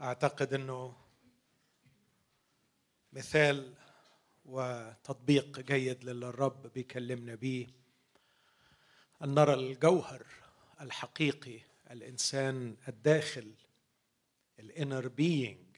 [0.00, 0.96] أعتقد إنه
[3.12, 3.74] مثال
[4.44, 7.66] وتطبيق جيد للي الرب بيكلمنا بيه.
[9.24, 10.26] ان نرى الجوهر
[10.80, 11.60] الحقيقي
[11.90, 13.54] الإنسان الداخل
[14.58, 15.76] الإنر بينج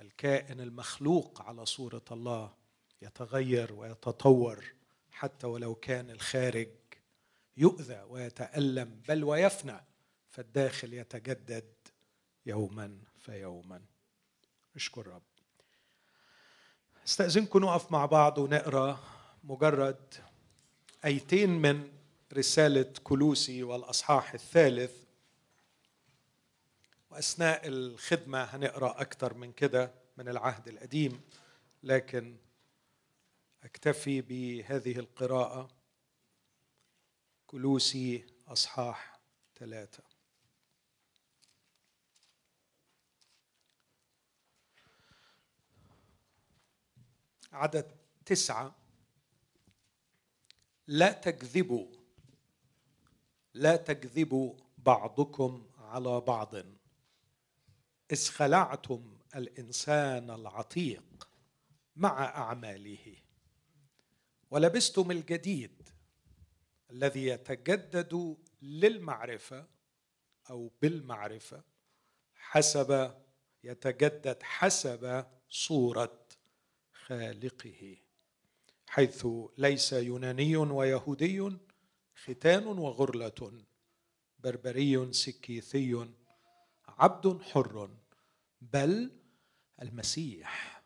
[0.00, 2.54] الكائن المخلوق على صورة الله
[3.02, 4.64] يتغير ويتطور
[5.12, 6.68] حتى ولو كان الخارج
[7.56, 9.80] يؤذى ويتألم بل ويفنى
[10.28, 11.74] فالداخل يتجدد
[12.46, 13.07] يوما.
[13.28, 13.82] فيوما.
[14.76, 15.22] اشكر رب.
[17.06, 18.98] استأذنكم نقف مع بعض ونقرأ
[19.44, 20.14] مجرد
[21.04, 21.92] آيتين من
[22.32, 25.04] رسالة كلوسي والأصحاح الثالث.
[27.10, 31.20] وأثناء الخدمة هنقرأ أكثر من كده من العهد القديم
[31.82, 32.36] لكن
[33.64, 35.68] أكتفي بهذه القراءة.
[37.46, 39.20] كلوسي أصحاح
[39.58, 40.07] ثلاثة.
[47.52, 47.96] عدد
[48.26, 48.74] تسعة.
[50.86, 51.86] لا تكذبوا.
[53.54, 56.54] لا تكذبوا بعضكم على بعض.
[58.12, 61.28] إذ خلعتم الإنسان العتيق
[61.96, 63.16] مع أعماله.
[64.50, 65.88] ولبستم الجديد
[66.90, 69.66] الذي يتجدد للمعرفة
[70.50, 71.62] أو بالمعرفة
[72.34, 73.14] حسب
[73.64, 76.17] يتجدد حسب صورة
[77.08, 77.96] خالقه
[78.88, 79.26] حيث
[79.58, 81.56] ليس يوناني ويهودي
[82.14, 83.64] ختان وغرلة
[84.38, 86.08] بربري سكيثي
[86.88, 87.90] عبد حر
[88.60, 89.10] بل
[89.82, 90.82] المسيح.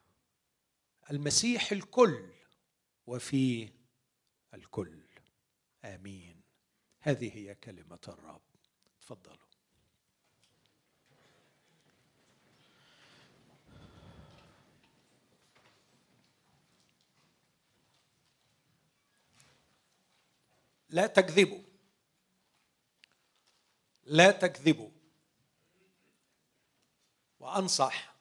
[1.10, 2.30] المسيح الكل
[3.06, 3.68] وفي
[4.54, 5.02] الكل.
[5.84, 6.42] آمين.
[7.00, 8.42] هذه هي كلمة الرب.
[9.00, 9.41] تفضلوا
[20.92, 21.62] لا تكذبوا.
[24.04, 24.90] لا تكذبوا.
[27.40, 28.14] وأنصح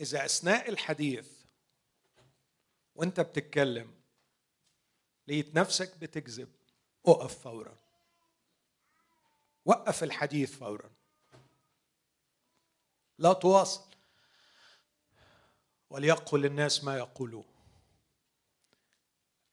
[0.00, 1.32] إذا أثناء الحديث
[2.94, 3.94] وأنت بتتكلم
[5.28, 6.52] لقيت نفسك بتكذب
[7.06, 7.78] اقف فورا.
[9.64, 10.90] وقف الحديث فورا.
[13.18, 13.94] لا تواصل.
[15.90, 17.55] وليقل الناس ما يقولون.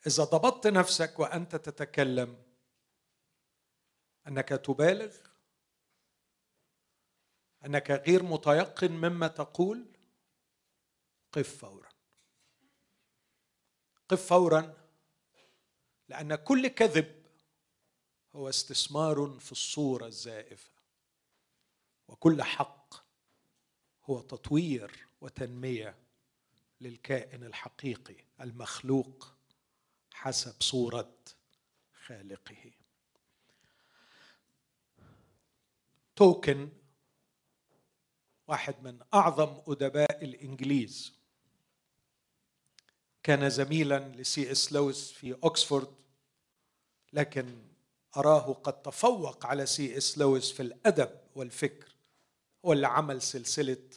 [0.07, 2.43] إذا ضبطت نفسك وأنت تتكلم
[4.27, 5.17] أنك تبالغ
[7.65, 9.85] أنك غير متيقن مما تقول
[11.31, 11.89] قف فورا.
[14.09, 14.73] قف فورا
[16.09, 17.23] لأن كل كذب
[18.35, 20.71] هو استثمار في الصورة الزائفة.
[22.07, 22.93] وكل حق
[24.05, 25.95] هو تطوير وتنمية
[26.81, 29.32] للكائن الحقيقي المخلوق.
[30.23, 31.15] حسب صورة
[32.05, 32.71] خالقه.
[36.15, 36.69] تولكين
[38.47, 41.13] واحد من أعظم أدباء الإنجليز.
[43.23, 44.73] كان زميلا ل C.S.
[44.73, 45.95] Lewis في اوكسفورد
[47.13, 47.63] لكن
[48.17, 50.17] أراه قد تفوق على C.S.
[50.17, 51.95] Lewis في الأدب والفكر
[52.65, 53.89] هو اللي عمل سلسلة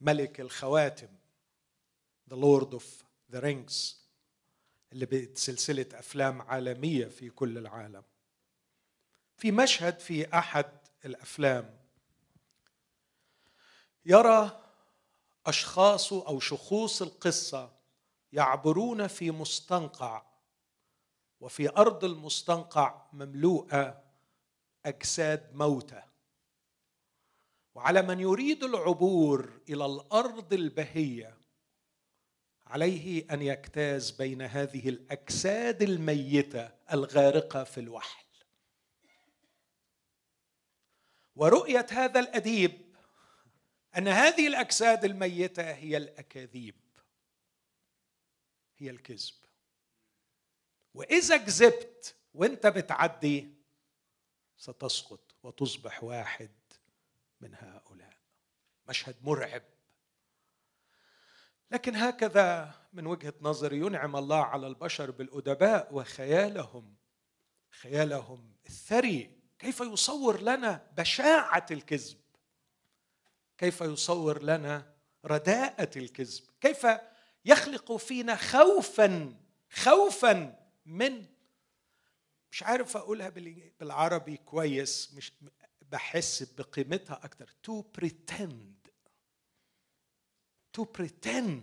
[0.00, 1.08] ملك الخواتم
[2.30, 2.84] The Lord of
[3.32, 4.07] the Rings.
[4.92, 8.02] اللي بقت سلسلة أفلام عالمية في كل العالم.
[9.36, 10.70] في مشهد في أحد
[11.04, 11.78] الأفلام
[14.06, 14.62] يرى
[15.46, 17.72] أشخاص أو شخوص القصة
[18.32, 20.22] يعبرون في مستنقع
[21.40, 24.02] وفي أرض المستنقع مملوءة
[24.86, 26.02] أجساد موتى.
[27.74, 31.37] وعلى من يريد العبور إلى الأرض البهية
[32.68, 38.24] عليه أن يجتاز بين هذه الأجساد الميتة الغارقة في الوحل.
[41.36, 42.96] ورؤية هذا الأديب
[43.96, 46.76] أن هذه الأجساد الميتة هي الأكاذيب
[48.78, 49.34] هي الكذب.
[50.94, 53.54] وإذا كذبت وأنت بتعدي
[54.56, 56.50] ستسقط وتصبح واحد
[57.40, 58.18] من هؤلاء.
[58.88, 59.62] مشهد مرعب.
[61.70, 66.96] لكن هكذا من وجهة نظري ينعم الله على البشر بالأدباء وخيالهم
[67.70, 69.38] خيالهم الثري.
[69.58, 72.18] كيف يصور لنا بشاعة الكذب؟
[73.58, 74.94] كيف يصور لنا
[75.24, 76.86] رداءة الكذب؟ كيف
[77.44, 79.36] يخلق فينا خوفا
[79.70, 81.26] خوفا من؟
[82.50, 83.28] مش عارف أقولها
[83.80, 85.32] بالعربي كويس مش
[85.82, 87.54] بحس بقيمتها أكتر.
[87.66, 88.77] To pretend.
[90.76, 91.62] To pretend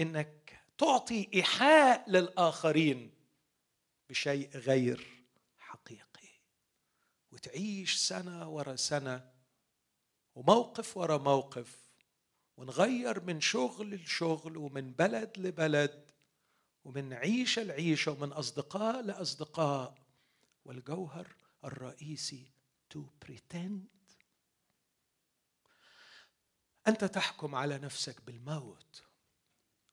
[0.00, 3.10] إنك تعطي إيحاء للآخرين
[4.10, 5.24] بشيء غير
[5.58, 6.28] حقيقي.
[7.32, 9.30] وتعيش سنة ورا سنة
[10.34, 11.78] وموقف ورا موقف
[12.56, 16.10] ونغير من شغل لشغل ومن بلد لبلد
[16.84, 20.06] ومن عيشه لعيشة ومن أصدقاء لأصدقاء.
[20.64, 21.26] والجوهر
[21.64, 22.50] الرئيسي
[22.94, 23.95] to pretend.
[26.88, 29.02] أنت تحكم على نفسك بالموت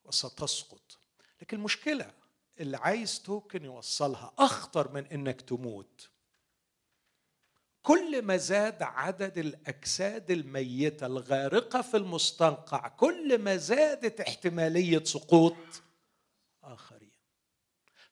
[0.04, 1.00] وستسقط.
[1.42, 2.14] لكن المشكلة
[2.60, 6.10] اللي عايز توكن يوصلها أخطر من إنك تموت.
[7.84, 15.84] كل ما زاد عدد الأجساد الميتة الغارقة في المستنقع كل ما زادت احتمالية سقوط
[16.64, 17.12] آخرين.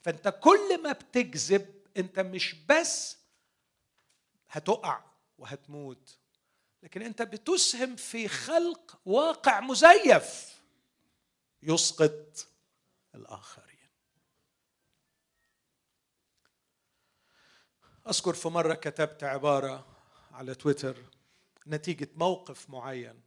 [0.01, 3.17] فأنت كل ما بتكذب أنت مش بس
[4.49, 5.03] هتقع
[5.37, 6.17] وهتموت.
[6.83, 10.61] لكن انت بتسهم في خلق واقع مزيف
[11.63, 12.47] يسقط
[13.15, 13.71] الآخرين.
[18.07, 19.87] أذكر في مرة كتبت عبارة
[20.31, 20.97] على تويتر
[21.67, 23.21] نتيجة موقف معين.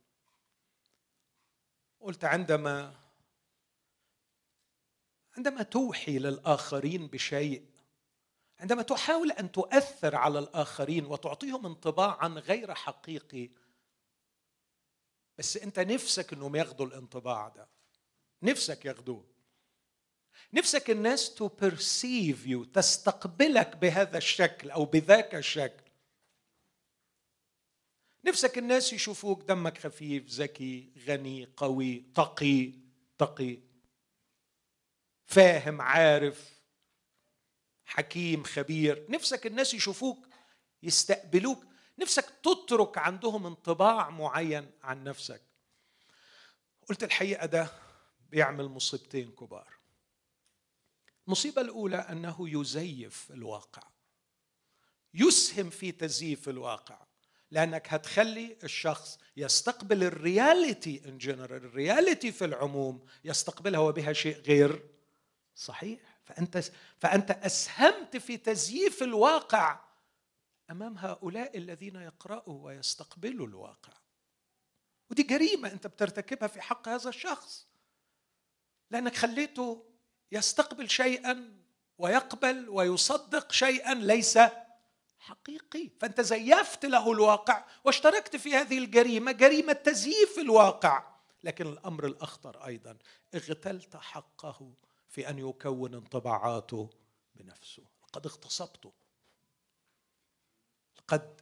[2.01, 2.95] قلت عندما
[5.37, 7.74] عندما توحي للآخرين بشيء
[8.61, 13.51] عندما تحاول أن تؤثر على الآخرين وتعطيهم انطباعا غير حقيقي
[15.39, 17.69] بس أنت نفسك إنهم ياخذوا الانطباع ده.
[18.43, 19.25] نفسك ياخذوه
[20.53, 25.85] نفسك الناس to perceive you تستقبلك بهذا الشكل أو بذاك الشكل.
[28.25, 32.73] نفسك الناس يشوفوك دمك خفيف ذكي غني قوي تقي
[33.19, 33.59] تقي.
[35.27, 36.54] فاهم عارف.
[37.85, 39.07] حكيم خبير.
[39.09, 40.27] نفسك الناس يشوفوك
[40.83, 41.65] يستقبلوك.
[41.99, 45.43] نفسك تترك عندهم انطباع معين عن نفسك.
[46.89, 47.73] قلت الحقيقة ده
[48.31, 49.75] بيعمل مصيبتين كبار.
[51.27, 53.83] المصيبة الأولى أنه يزيف الواقع.
[55.15, 57.07] يسهم في تزييف الواقع.
[57.51, 64.41] لأنك هتخلي الشخص يستقبل ال reality in general ال reality في العموم يستقبلها وبها شيء
[64.41, 64.91] غير
[65.55, 66.14] صحيح.
[66.25, 66.65] فأنت
[66.99, 69.81] فأنت أسهمت في تزييف الواقع
[70.71, 73.93] أمام هؤلاء الذين يقرأوا ويستقبلوا الواقع.
[75.11, 77.67] ودي جريمة أنت بترتكبها في حق هذا الشخص.
[78.91, 79.85] لأنك خليته
[80.33, 81.63] يستقبل شيئا
[81.99, 84.39] ويقبل ويصدق شيئا ليس
[85.19, 85.91] حقيقي.
[86.01, 91.15] فأنت زيفت له الواقع واشتركت في هذه الجريمة جريمة تزييف الواقع.
[91.45, 92.99] لكن الأمر الأخطر أيضا
[93.35, 94.75] اغتلت حقه
[95.15, 96.91] في أن يكون انطباعاته
[97.35, 97.85] بنفسه.
[98.13, 98.93] قد اغتصبته
[101.09, 101.41] قد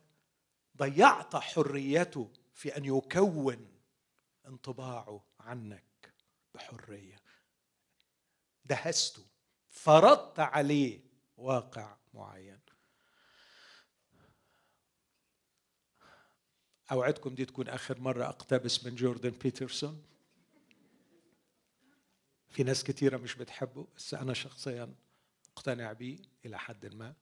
[0.77, 3.69] ضيعت حريته في أن يكون
[4.47, 6.15] انطباعه عنك
[6.55, 7.17] بحرية.
[8.65, 9.23] دهسته
[9.71, 11.01] فرضت عليه
[11.37, 12.61] واقع معين.
[16.93, 20.12] أوعدكم دي تكون آخر مرة أقتبس من جوردن بيترسون؟
[22.53, 24.95] في ناس كثيره مش بتحبه بس أنا شخصيا
[25.51, 27.15] مقتنع بيه إلى حد ما.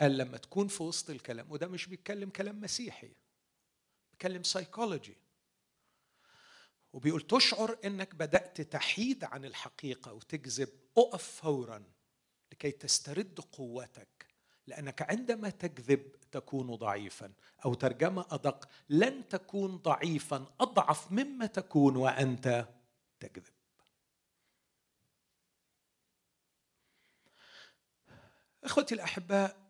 [0.00, 3.12] قال لما تكون في وسط الكلام وده مش بيتكلم كلام مسيحي
[4.10, 5.16] بيتكلم سايكولوجي
[6.92, 11.84] وبيقول تشعر إنك بدأت تحيد عن الحقيقة وتكذب أقف فورا
[12.52, 14.26] لكي تسترد قوتك
[14.66, 17.32] لأنك عندما تكذب تكون ضعيفا
[17.64, 22.68] أو ترجمة أدق لن تكون ضعيفا أضعف مما تكون وأنت
[23.22, 23.54] تكذب.
[28.64, 29.66] إخوتي الأحباء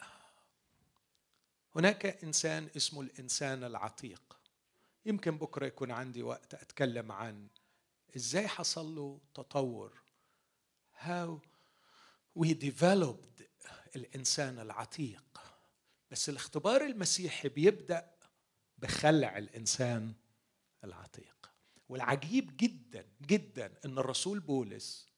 [1.77, 4.39] هناك إنسان اسمه الإنسان العتيق.
[5.07, 7.49] يمكن بكرة يكون عندي وقت أتكلم عن
[8.17, 10.03] إزاي حصل له تطور
[10.95, 11.41] how
[12.39, 13.43] we developed
[13.97, 15.41] الإنسان العتيق.
[16.11, 18.15] بس الاختبار المسيحي بيبدأ
[18.79, 20.15] بخلع الإنسان
[20.85, 21.32] العتيق.
[21.93, 25.09] والعجيب جدا جدا إن الرسول بولس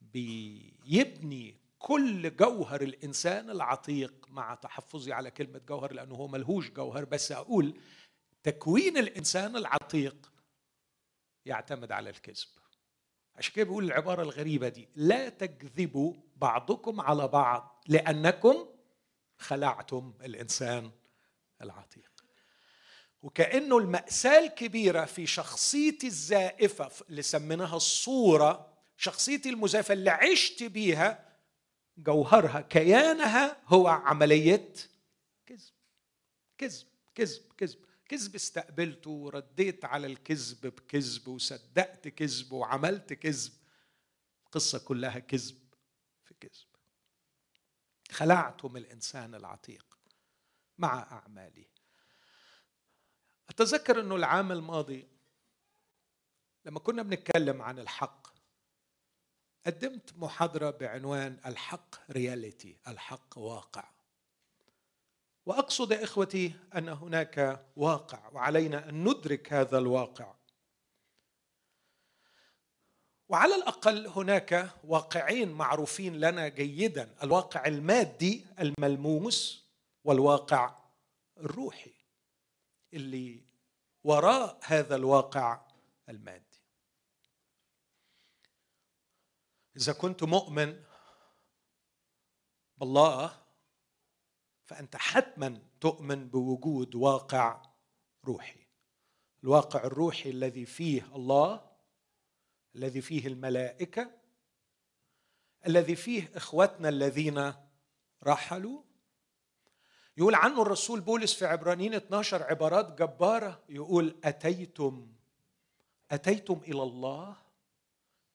[0.00, 7.32] بيبني كل جوهر الإنسان العتيق مع تحفظي على كلمة جوهر لأنه هو ملهوش جوهر بس
[7.32, 7.80] أقول
[8.42, 10.32] تكوين الإنسان العتيق
[11.46, 12.48] يعتمد على الكذب.
[13.36, 18.66] عشان كده بيقول العبارة الغريبة دي لا تكذبوا بعضكم على بعض لأنكم
[19.38, 20.90] خلعتم الإنسان
[21.62, 22.17] العتيق.
[23.22, 31.28] وكأنه المأساة الكبيرة في شخصيتي الزائفة اللي سميناها الصورة شخصيتي المزيفه اللي عشت بيها
[31.98, 34.74] جوهرها كيانها هو عملية
[35.46, 35.72] كذب.
[36.58, 38.34] كذب كذب كذب.
[38.34, 43.52] استقبلته ورديت على الكذب بكذب وصدقت كذب وعملت كذب.
[44.46, 45.58] القصة كلها كذب
[46.24, 46.68] في كذب.
[48.10, 49.98] خلعتم الإنسان العتيق
[50.78, 51.77] مع أعماله
[53.50, 55.08] أتذكر أنه العام الماضي
[56.64, 58.28] لما كنا بنتكلم عن الحق
[59.66, 63.90] قدمت محاضرة بعنوان الحق رياليتي الحق واقع.
[65.46, 70.34] وأقصد يا إخوتي أن هناك واقع وعلينا أن ندرك هذا الواقع.
[73.28, 79.64] وعلى الأقل هناك واقعين معروفين لنا جيدا الواقع المادي الملموس
[80.04, 80.74] والواقع
[81.36, 81.97] الروحي.
[82.92, 83.44] اللي
[84.04, 85.66] وراء هذا الواقع
[86.08, 86.62] المادي.
[89.76, 90.82] إذا كنت مؤمن
[92.76, 93.42] بالله
[94.64, 97.62] فأنت حتما تؤمن بوجود واقع
[98.24, 98.66] روحي.
[99.44, 101.68] الواقع الروحي الذي فيه الله
[102.74, 104.10] الذي فيه الملائكة
[105.66, 107.52] الذي فيه إخوتنا الذين
[108.24, 108.82] رحلوا
[110.18, 115.06] يقول عنه الرسول بولس في عبرانيين 12 عبارات جبارة يقول أتيتم
[116.10, 117.36] أتيتم إلى الله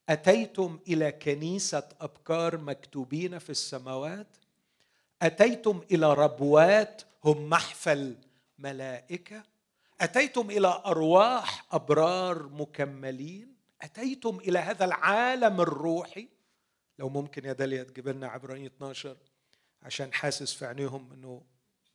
[0.10, 4.28] أتيتم إلى كنيسة أبكار مكتوبين في السماوات
[5.22, 8.18] أتيتم إلى ربوات هم محفل
[8.58, 9.44] ملائكة
[10.02, 16.28] أتيتم إلى أرواح أبرار مكملين أتيتم إلى هذا العالم الروحي.
[17.00, 19.18] لو ممكن يا داليا تجيب لنا عبرانية 12
[19.84, 21.42] عشان حاسس في عينيهم إنه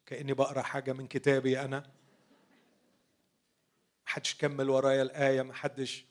[0.08, 1.90] كأني بقرأ حاجة من كتابي أنا.
[4.06, 6.04] محدش كمل ورايا الآية محدش.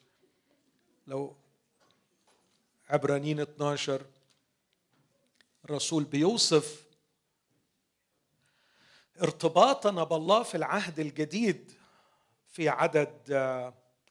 [1.07, 1.35] لو
[2.89, 4.05] عبرانيين 12
[5.65, 6.87] الرسول بيوصف
[9.21, 11.71] ارتباطنا بالله في العهد الجديد
[12.51, 13.13] في عدد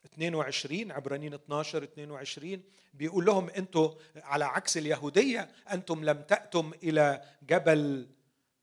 [0.05, 2.63] 22 عبرانيين 12 22
[2.95, 8.16] بيقول لهم أنتم على عكس اليهودية أنتم لم تأتم إلى جبل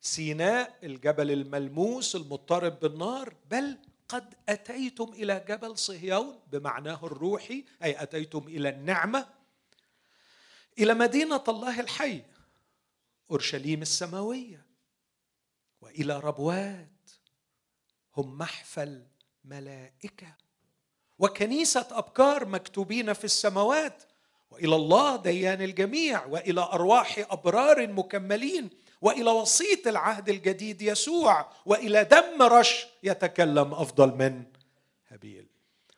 [0.05, 3.77] سيناء الجبل الملموس المضطرب بالنار بل
[4.09, 9.29] قد أتيتم إلى جبل صهيون بمعناه الروحي أي أتيتم إلى النعمة
[10.79, 12.21] إلى مدينة الله الحي
[13.31, 14.65] أورشليم السماوية
[15.81, 16.87] وإلى ربوات
[18.17, 19.03] هم محفل
[19.45, 20.35] ملائكة.
[21.19, 24.03] وكنيسة أبكار مكتوبين في السماوات
[24.51, 28.69] وإلى الله ديان الجميع وإلى أرواح أبرار مكملين.
[29.03, 34.45] وإلى وسيط العهد الجديد يسوع وإلى دم رش يتكلم أفضل من
[35.07, 35.47] هابيل.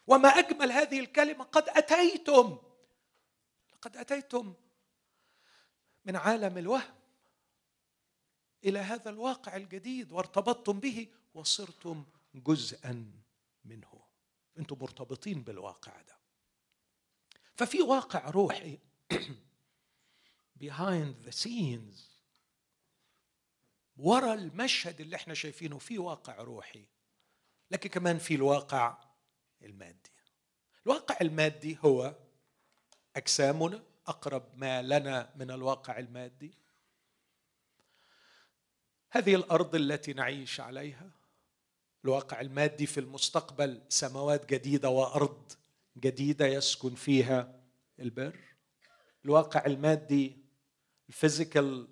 [0.08, 2.58] وما أجمل هذه الكلمة قد أتيتم.
[3.74, 4.54] لقد أتيتم
[6.06, 6.96] من عالم الوهم
[8.64, 13.12] إلى هذا الواقع الجديد وارتبطتم به وصرتم جزءا
[13.66, 14.02] منه.
[14.60, 16.18] أنتم مرتبطين بالواقع ده.
[17.56, 18.78] ففي واقع روحي
[20.64, 22.15] behind the scenes
[23.98, 26.86] ورا المشهد اللي إحنا شايفينه في واقع روحي.
[27.72, 28.98] لكن كمان في الواقع
[29.62, 30.12] المادي.
[30.86, 32.16] الواقع المادي هو
[33.16, 36.54] أجسامنا أقرب ما لنا من الواقع المادي.
[39.12, 41.12] هذه الأرض التي نعيش عليها.
[42.04, 45.52] الواقع المادي في المستقبل سماوات جديدة وأرض
[45.98, 47.64] جديدة يسكن فيها
[48.00, 48.40] البر.
[49.26, 50.38] الواقع المادي
[51.10, 51.88] الفيزيكال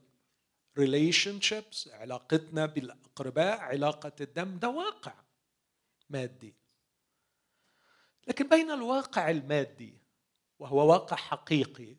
[1.42, 5.14] ships علاقتنا بالأقرباء علاقة الدم ده واقع
[6.10, 6.56] مادي.
[8.28, 9.98] لكن بين الواقع المادي
[10.60, 11.96] وهو واقع حقيقي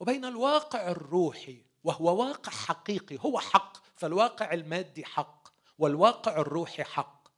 [0.00, 5.48] وبين الواقع الروحي وهو واقع حقيقي هو حق فالواقع المادي حق
[5.78, 7.28] والواقع الروحي حق.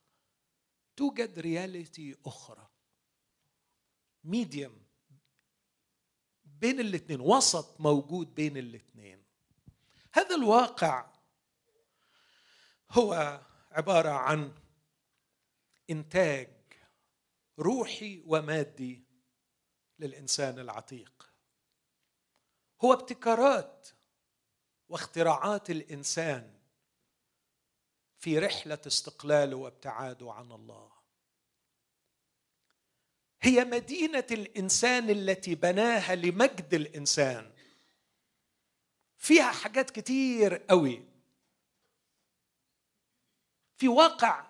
[0.96, 2.68] توجد reality أخرى.
[4.24, 4.82] medium
[6.44, 9.17] بين الاثنين وسط موجود بين الاثنين.
[10.12, 11.10] هذا الواقع
[12.90, 14.54] هو عبارة عن
[15.90, 16.48] إنتاج
[17.58, 19.04] روحي ومادي
[19.98, 21.32] للإنسان العتيق.
[22.84, 23.88] هو ابتكارات
[24.88, 26.58] واختراعات الإنسان
[28.18, 30.92] في رحلة استقلاله وابتعاده عن الله.
[33.40, 37.57] هي مدينة الإنسان التي بناها لمجد الإنسان.
[39.18, 41.04] فيها حاجات كتير قوي.
[43.76, 44.46] في واقع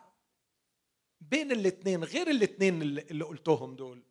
[1.21, 4.03] بين الاثنين غير الاثنين اللي قلتهم دول.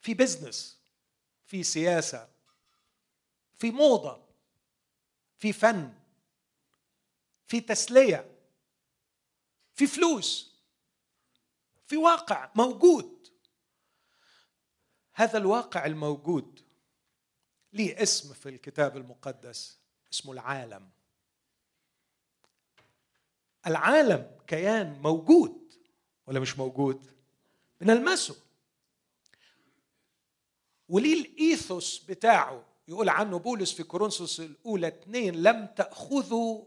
[0.00, 0.80] في بزنس
[1.46, 2.28] في سياسة
[3.54, 4.26] في موضة
[5.38, 5.94] في فن
[7.46, 8.38] في تسلية
[9.74, 10.56] في فلوس
[11.86, 13.28] في واقع موجود.
[15.12, 16.65] هذا الواقع الموجود
[17.72, 19.78] ليه اسم في الكتاب المقدس
[20.12, 20.88] اسمه العالم.
[23.66, 25.72] العالم كيان موجود
[26.26, 27.06] ولا مش موجود؟
[27.80, 28.36] بنلمسه
[30.88, 36.64] وليه الإيثوس بتاعه؟ يقول عنه بولس في كورنثوس الأولى اثنين لم تاخذوا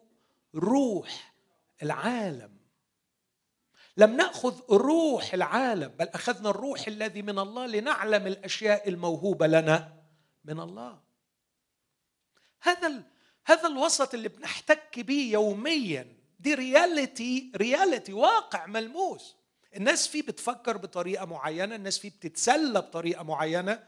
[0.55, 1.33] روح
[1.83, 2.59] العالم.
[3.97, 9.98] لم نأخذ روح العالم بل أخذنا الروح الذي من الله لنعلم الأشياء الموهوبة لنا.
[10.49, 10.99] من الله.
[12.61, 13.03] هذا
[13.45, 19.35] هذا الوسط اللي بنحتك به يوميا دي رياليتي رياليتي واقع ملموس.
[19.75, 23.87] الناس فيه بتفكر بطريقة معينة الناس فيه بتتسلى بطريقة معينة.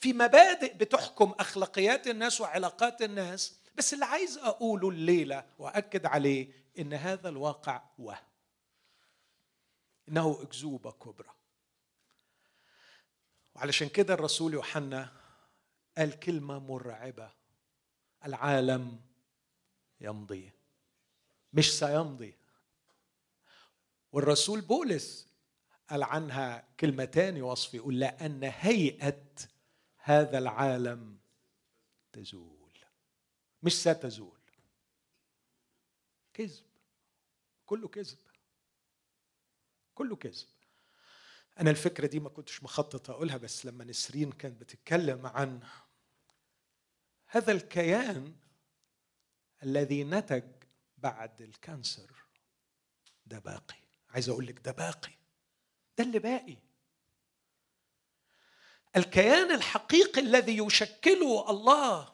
[0.00, 3.58] في مبادئ بتحكم أخلاقيات الناس وعلاقات الناس.
[3.74, 8.18] بس اللي عايز أقوله الليلة وأكد عليه إن هذا الواقع وهم
[10.08, 11.34] إنه أكذوبة كبرى.
[13.54, 15.17] وعلشان كده الرسول يوحنا
[15.98, 17.32] قال كلمه مرعبة.
[18.24, 19.00] العالم
[20.00, 20.52] يمضي.
[21.52, 22.34] مش سيمضي.
[24.12, 25.28] والرسول بولس
[25.90, 29.24] قال عنها كلمتان وصف يقول لأن هيئة
[29.96, 31.18] هذا العالم
[32.12, 32.72] تزول.
[33.62, 34.38] مش ستزول.
[36.34, 36.64] كذب.
[37.66, 38.18] كله كذب.
[39.94, 40.48] كله كذب.
[41.60, 45.60] أنا الفكرة دي ما كنتش مخطط أقولها بس لما نسرين كانت بتتكلم عن
[47.28, 48.36] هذا الكيان
[49.62, 50.44] الذي نتج
[50.98, 52.10] بعد الكانسر.
[53.26, 53.78] ده باقي.
[54.10, 55.12] عايز أقول لك ده باقي.
[55.98, 56.56] ده اللي باقي.
[58.96, 62.12] الكيان الحقيقي الذي يشكله الله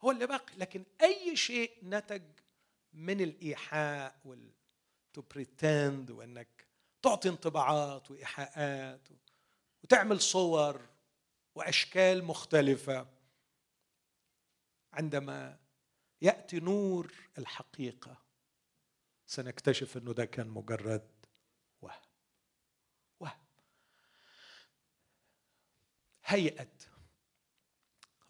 [0.00, 0.56] هو اللي باقي.
[0.56, 2.22] لكن أي شيء نتج
[2.92, 4.50] من الإيحاء وال
[5.12, 6.66] to pretend وإنك
[7.02, 9.08] تعطي انطباعات وإيحاءات
[9.82, 10.80] وتعمل صور
[11.54, 13.19] وأشكال مختلفة.
[14.92, 15.58] عندما
[16.22, 18.18] يأتي نور الحقيقة
[19.26, 21.08] سنكتشف أنه ده كان مجرد
[21.82, 22.00] وهم.
[23.20, 23.44] وهم.
[26.24, 26.68] هيئة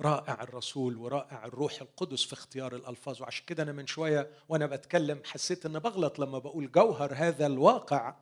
[0.01, 3.23] رائع الرسول ورائع الروح القدس في اختيار الألفاظ.
[3.23, 8.17] وعشان كده أنا من شوية وأنا بتكلم حسيت ان بغلط لما بقول جوهر هذا الواقع.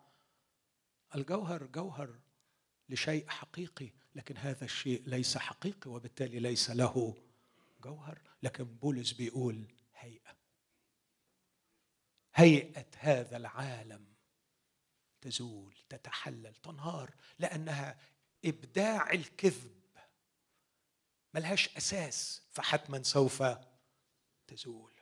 [1.14, 2.18] الجوهر جوهر
[2.88, 7.14] لشيء حقيقي لكن هذا الشيء ليس حقيقي وبالتالي ليس له
[7.80, 10.36] جوهر لكن بولس بيقول هيئة.
[12.34, 14.04] هيئة هذا العالم
[15.20, 17.98] تزول تتحلل تنهار لأنها
[18.44, 19.78] إبداع الكذب.
[21.34, 23.42] ملهاش أساس فحتما سوف
[24.46, 24.92] تزول.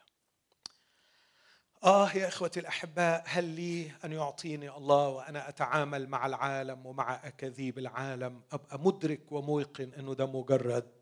[1.85, 7.79] آه يا إخوتي الأحباء هل لي أن يعطيني الله وأنا أتعامل مع العالم ومع أكاذيب
[7.79, 10.96] العالم؟ أبقى مدرك وموقن أنه ده مجرد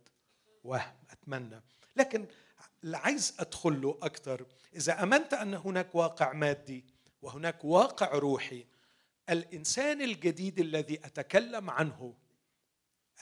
[0.65, 1.63] وهم أتمنى.
[1.97, 2.27] لكن
[2.85, 4.47] اللي عايز أدخل له أكثر
[4.77, 6.85] إذا أمنت أن هناك واقع مادي
[7.23, 8.67] وهناك واقع روحي
[9.31, 12.15] الإنسان الجديد الذي أتكلم عنه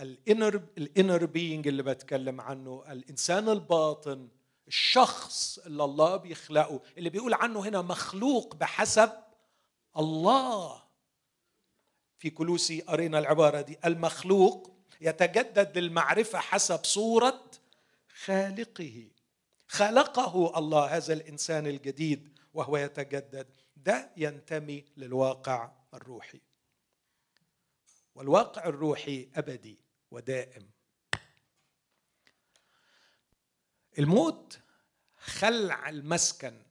[0.00, 4.28] ال inner ال inner being اللي بتكلم عنه الإنسان الباطن
[4.68, 9.10] الشخص اللي الله بيخلقه اللي بيقول عنه هنا مخلوق بحسب
[9.96, 10.82] الله.
[12.18, 14.71] في كلوسي قرينا العبارة دي المخلوق
[15.02, 17.50] يتجدد للمعرفه حسب صورة
[18.24, 19.08] خالقه.
[19.68, 23.46] خلقه الله هذا الإنسان الجديد وهو يتجدد.
[23.76, 26.40] ده ينتمي للواقع الروحي.
[28.14, 29.78] والواقع الروحي أبدي
[30.10, 30.70] ودائم.
[33.98, 34.58] الموت
[35.18, 36.62] خلع المسكن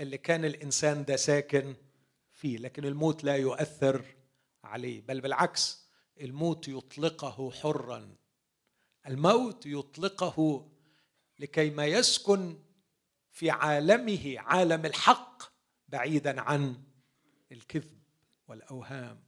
[0.00, 1.74] اللي كان الإنسان ده ساكن
[2.32, 4.04] فيه لكن الموت لا يؤثر
[4.64, 5.85] عليه بل بالعكس
[6.20, 8.16] الموت يطلقه حرا.
[9.06, 10.68] الموت يطلقه
[11.38, 12.62] لكي ما يسكن
[13.30, 15.42] في عالمه عالم الحق
[15.88, 16.82] بعيدا عن
[17.52, 18.02] الكذب
[18.48, 19.24] والأوهام.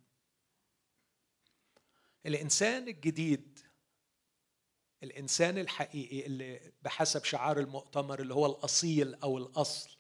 [2.26, 3.58] الإنسان الجديد
[5.02, 9.98] الإنسان الحقيقي اللي بحسب شعار المؤتمر اللي هو الأصيل أو الأصل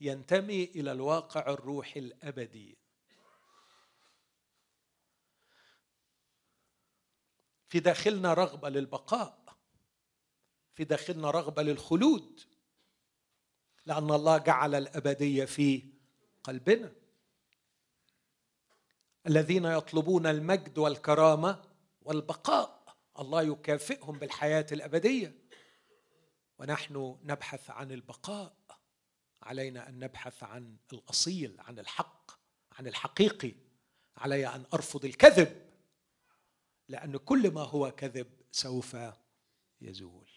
[0.00, 2.78] ينتمي إلى الواقع الروحي الأبدي.
[7.74, 9.38] في داخلنا رغبة للبقاء
[10.74, 12.40] في داخلنا رغبة للخلود
[13.86, 15.92] لأن الله جعل الأبدية في
[16.44, 16.92] قلبنا.
[19.26, 21.62] الذين يطلبون المجد والكرامة
[22.02, 25.38] والبقاء الله يكافئهم بالحياة الأبدية.
[26.58, 28.56] ونحن نبحث عن البقاء
[29.42, 32.30] علينا أن نبحث عن الأصيل عن الحق
[32.72, 33.52] عن الحقيقي
[34.16, 35.63] علي أن أرفض الكذب.
[36.88, 38.96] لأن كل ما هو كذب سوف
[39.80, 40.30] يزول.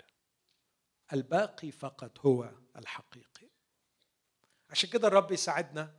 [1.13, 3.47] الباقي فقط هو الحقيقي.
[4.69, 5.95] عشان كده الرب يساعدنا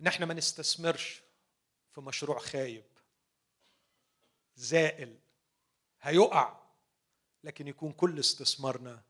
[0.00, 1.22] إن إحنا ما نستثمرش
[1.94, 2.84] في مشروع خايب.
[4.56, 5.18] زائل
[6.00, 6.68] هيقع
[7.44, 9.02] لكن يكون كل استثمارنا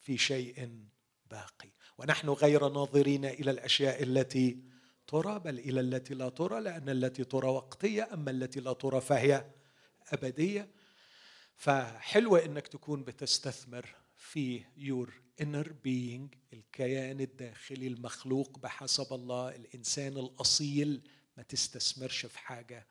[0.00, 0.86] في شيء
[1.26, 1.70] باقي.
[1.98, 4.75] ونحن غير ناظرين إلى الأشياء التي
[5.06, 9.44] ترى بل إلى التي لا ترى لأن التي ترى وقتية أما التي لا ترى فهي
[10.08, 10.68] أبدية.
[11.56, 21.08] فحلوة إنك تكون بتستثمر في يور inner being الكيان الداخلي المخلوق بحسب الله الإنسان الأصيل.
[21.36, 22.86] ما تستثمرش في حاجة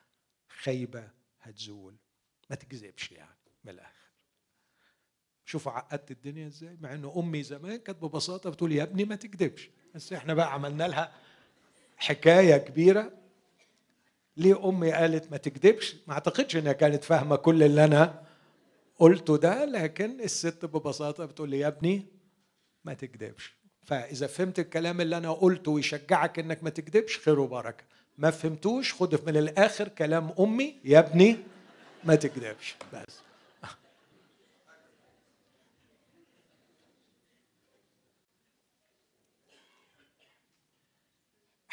[0.50, 1.96] خايبة هتزول.
[2.50, 4.06] ما تكذبش يعني من الآخر.
[5.46, 9.70] شوفوا عقدت الدنيا إزاي مع انه أمي زمان كانت ببساطة بتقول يا ابني ما تكذبش.
[9.96, 11.14] بس إحنا بقى عملنا لها
[11.98, 13.12] حكاية كبيرة.
[14.38, 18.22] ليه أمي قالت ما تكذبش؟ ما أعتقدش إنها كانت فاهمة كل اللي أنا
[19.00, 22.06] قلته ده لكن الست ببساطة بتقول لي يا ابني
[22.86, 23.56] ما تكذبش.
[23.84, 27.84] فإذا فهمت الكلام اللي أنا قلته ويشجعك إنك ما تكذبش خير وبركة.
[28.18, 31.38] ما فهمتوش خد من الآخر كلام أمي يا ابني
[32.04, 32.76] ما تكذبش.
[32.94, 33.20] بس.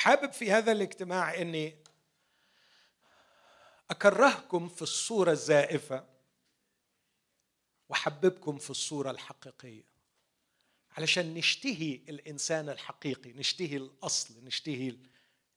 [0.03, 1.77] حابب في هذا الاجتماع إني
[3.91, 6.07] أكرهكم في الصورة الزائفة
[7.89, 9.85] واحببكم في الصورة الحقيقية.
[10.97, 14.97] علشان نشتهي الإنسان الحقيقي نشتهي الأصل نشتهي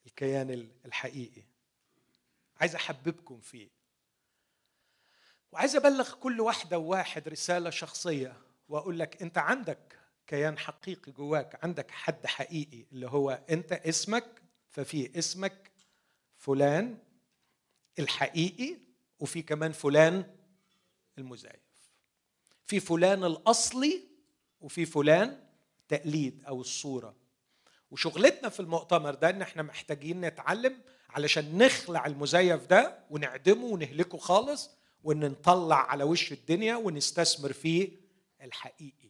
[0.05, 1.43] الكيان الحقيقي.
[2.57, 3.69] عايز أحببكم فيه.
[5.51, 9.94] وعايز أبلغ كل واحدة وواحد رسالة شخصية وأقول لك أنت عندك
[10.27, 15.71] كيان حقيقي جواك عندك حد حقيقي اللي هو أنت اسمك ففي اسمك
[16.37, 16.97] فلان
[17.99, 18.77] الحقيقي
[19.19, 20.35] وفي كمان فلان
[21.17, 21.55] المزيف.
[22.65, 24.01] في فلان الأصلي
[24.61, 25.39] وفي فلان
[25.87, 27.15] تقليد أو الصورة.
[27.91, 34.69] وشغلتنا في المؤتمر ده إن إحنا محتاجين نتعلم علشان نخلع المزيف ده ونعدمه ونهلكه خالص
[35.03, 37.89] وإن نطلع على وش الدنيا ونستثمر فيه
[38.41, 39.09] الحقيقي.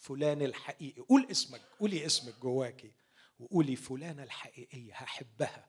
[0.00, 1.02] فلان الحقيقي.
[1.02, 2.92] قول اسمك قولي اسمك جواكي
[3.38, 5.68] وقولي فلانة الحقيقية هحبها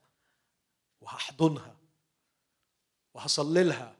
[1.02, 1.78] وهحضنها
[3.14, 3.96] وهصلي لها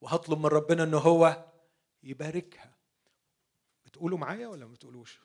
[0.00, 1.52] وهطلب من ربنا إن هو
[2.02, 2.74] يباركها.
[3.84, 5.20] بتقولوا معايا ولا ما بتقولوش؟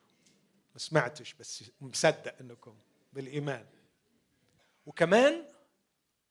[0.74, 2.80] ما سمعتش بس مصدق إنكم
[3.14, 3.68] بالإيمان.
[4.86, 5.48] وكمان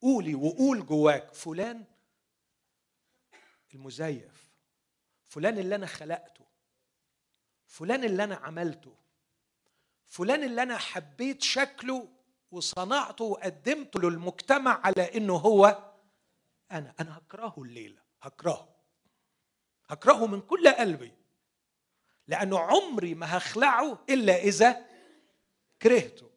[0.02, 1.84] قولي وقول جواك فلان
[3.74, 4.50] المزيف
[5.28, 6.39] فلان اللي أنا خلقته.
[7.70, 8.94] فلان اللي أنا عملته
[10.06, 12.08] فلان اللي أنا حبيت شكله
[12.50, 15.92] وصنعته وقدمته للمجتمع على إنه هو
[16.72, 16.94] أنا.
[17.00, 18.68] أنا هكرهه الليلة هكرهه.
[19.86, 21.12] هكرهه من كل قلبي.
[22.28, 24.86] لأنه عمري ما هخلعه إلا إذا
[25.82, 26.30] كرهته.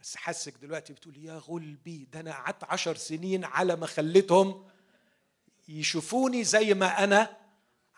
[0.00, 4.68] بس حاسك دلوقتي بتقول يا غلبي ده أنا قعدت عشر سنين على ما خليتهم
[5.68, 7.39] يشوفوني زي ما أنا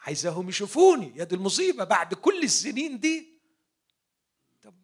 [0.02, 1.12] عايزاهم يشوفوني.
[1.16, 1.84] يا دي المصيبة.
[1.84, 3.40] بعد كل السنين دي
[4.62, 4.74] طب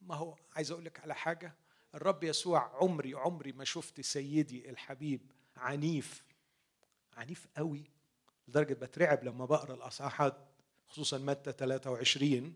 [0.00, 1.54] ما هو عايز أقول لك على حاجة.
[1.94, 6.24] الرب يسوع عمري عمري ما شفت سيدي الحبيب عنيف
[7.16, 7.90] عنيف قوي
[8.48, 10.48] لدرجة بترعب لما بقرأ الاصحاحات
[10.88, 12.54] خصوصا متى 23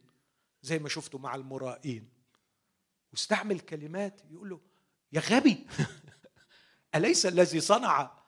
[0.62, 2.08] زي ما شفته مع المرائين.
[3.12, 4.60] واستعمل كلمات يقول له
[5.12, 5.66] يا غبي!
[6.94, 8.18] أليس الذي صنع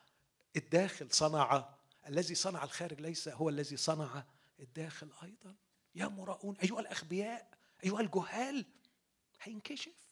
[0.56, 1.75] الداخل صنع
[2.08, 4.24] الذي صنع الخارج ليس هو الذي صنع
[4.60, 5.54] الداخل أيضا.
[5.94, 7.50] يا مراؤون أيها الأغبياء
[7.84, 8.66] أيها الجهال
[9.42, 10.06] هينكشف.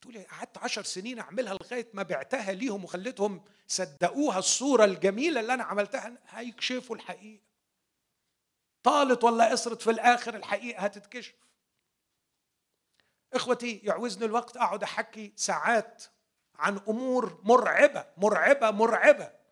[0.00, 5.64] تقولي قعدت عشر سنين أعملها لغاية ما بعتها ليهم وخليتهم صدقوها الصورة الجميلة اللي أنا
[5.64, 6.18] عملتها.
[6.28, 7.42] هيكشفوا الحقيقة.
[8.82, 11.34] طالت ولا قصرت في الآخر الحقيقة هتتكشف.
[13.32, 16.04] إخوتي يعوزني الوقت أقعد أحكي ساعات
[16.54, 19.43] عن أمور مرعبة مرعبة مرعبة.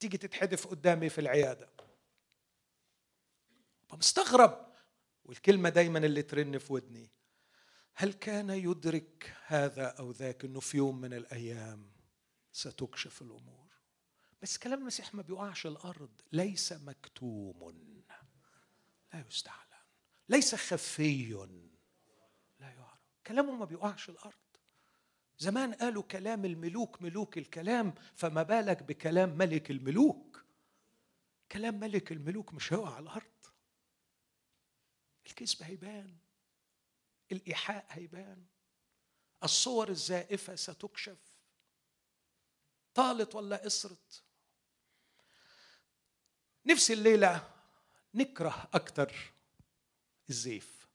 [0.00, 1.68] تيجي تتحدف قدامي في العيادة.
[3.92, 4.66] مستغرب
[5.24, 7.10] والكلمة دايما اللي ترن في ودني
[7.94, 11.90] هل كان يدرك هذا أو ذاك أنه في يوم من الأيام
[12.52, 13.70] ستكشف الأمور؟
[14.42, 16.20] بس كلام المسيح ما بيقعش الأرض.
[16.32, 18.02] ليس مكتوم.
[19.12, 19.60] لا يستعلن.
[20.28, 21.32] ليس خفي.
[22.60, 23.00] لا يعرف.
[23.26, 24.39] كلامه ما بيقعش الأرض.
[25.40, 30.44] زمان قالوا كلام الملوك ملوك الكلام فما بالك بكلام ملك الملوك؟
[31.52, 33.46] كلام ملك الملوك مش هيقع على الأرض.
[35.26, 36.16] الكذب هيبان
[37.32, 38.46] الإيحاء هيبان
[39.42, 41.18] الصور الزائفة ستكشف.
[42.94, 44.24] طالت ولا قصرت
[46.66, 47.50] نفسي الليلة
[48.14, 49.32] نكره أكتر
[50.30, 50.88] الزيف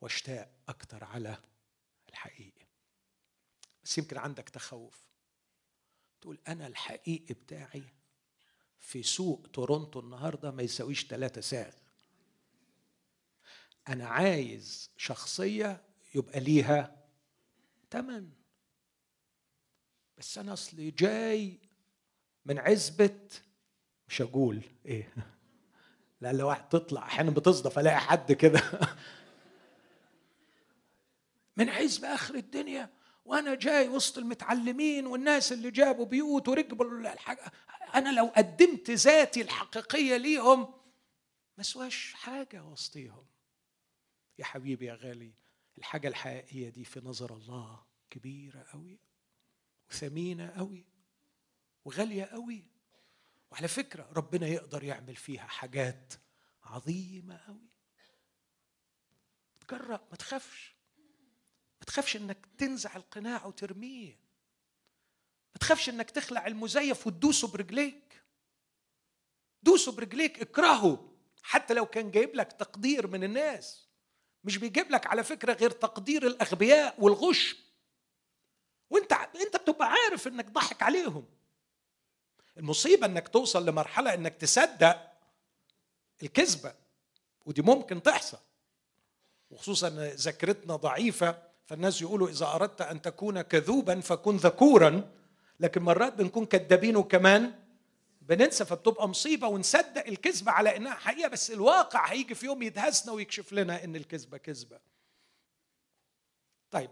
[0.00, 1.38] واشتاق أكتر على
[2.08, 2.49] الحقيقي
[3.90, 5.08] بس يمكن عندك تخوف.
[6.20, 7.82] تقول أنا الحقيقي بتاعي
[8.78, 11.72] في سوق تورونتو النهارده ما يساويش ثلاثة ساغ
[13.88, 15.82] أنا عايز شخصية
[16.14, 17.04] يبقى ليها
[17.90, 18.30] تمن.
[20.18, 21.58] بس أنا أصلي جاي
[22.44, 23.20] من عزبة
[24.08, 25.14] مش هقول إيه.
[26.20, 28.62] لا لو واحد تطلع أحيانا بتصدف ألاقي حد كده.
[31.56, 32.99] من عزبه آخر الدنيا.
[33.24, 37.52] وأنا جاي وسط المتعلمين والناس اللي جابوا بيوت وركبوا الحاجة.
[37.94, 40.74] أنا لو قدمت ذاتي الحقيقية ليهم
[41.56, 43.26] ما سواش حاجة وسطيهم.
[44.38, 45.32] يا حبيبي يا غالي
[45.78, 48.98] الحاجة الحقيقية دي في نظر الله كبيرة قوي
[49.90, 50.86] وثمينة قوي
[51.84, 52.64] وغالية قوي
[53.50, 56.14] وعلى فكرة ربنا يقدر يعمل فيها حاجات
[56.64, 57.70] عظيمة قوي
[59.60, 60.74] تجرأ ما تخافش.
[61.80, 64.18] ما تخافش إنك تنزع القناع وترميه.
[65.54, 68.22] ما تخافش إنك تخلع المزيف وتدوسه برجليك.
[69.62, 71.12] دوسه برجليك اكرهه.
[71.42, 73.86] حتى لو كان جايب لك تقدير من الناس.
[74.44, 77.56] مش بيجيب لك على فكرة غير تقدير الأغبياء والغش
[78.90, 81.24] وأنت أنت بتبقى عارف إنك ضحك عليهم.
[82.56, 85.12] المصيبة إنك توصل لمرحلة إنك تصدق
[86.22, 86.74] الكذبة.
[87.46, 88.38] ودي ممكن تحصل.
[89.50, 91.49] وخصوصا ذاكرتنا ضعيفة.
[91.70, 95.10] فالناس يقولوا إذا أردت أن تكون كذوبا فكن ذكورا
[95.60, 97.62] لكن مرات بنكون كذابين وكمان
[98.20, 103.52] بننسى فبتبقى مصيبة ونصدق الكذبة على إنها حقيقة بس الواقع هيجي في يوم يدهسنا ويكشف
[103.52, 104.80] لنا إن الكذبة كذبة.
[106.70, 106.90] طيب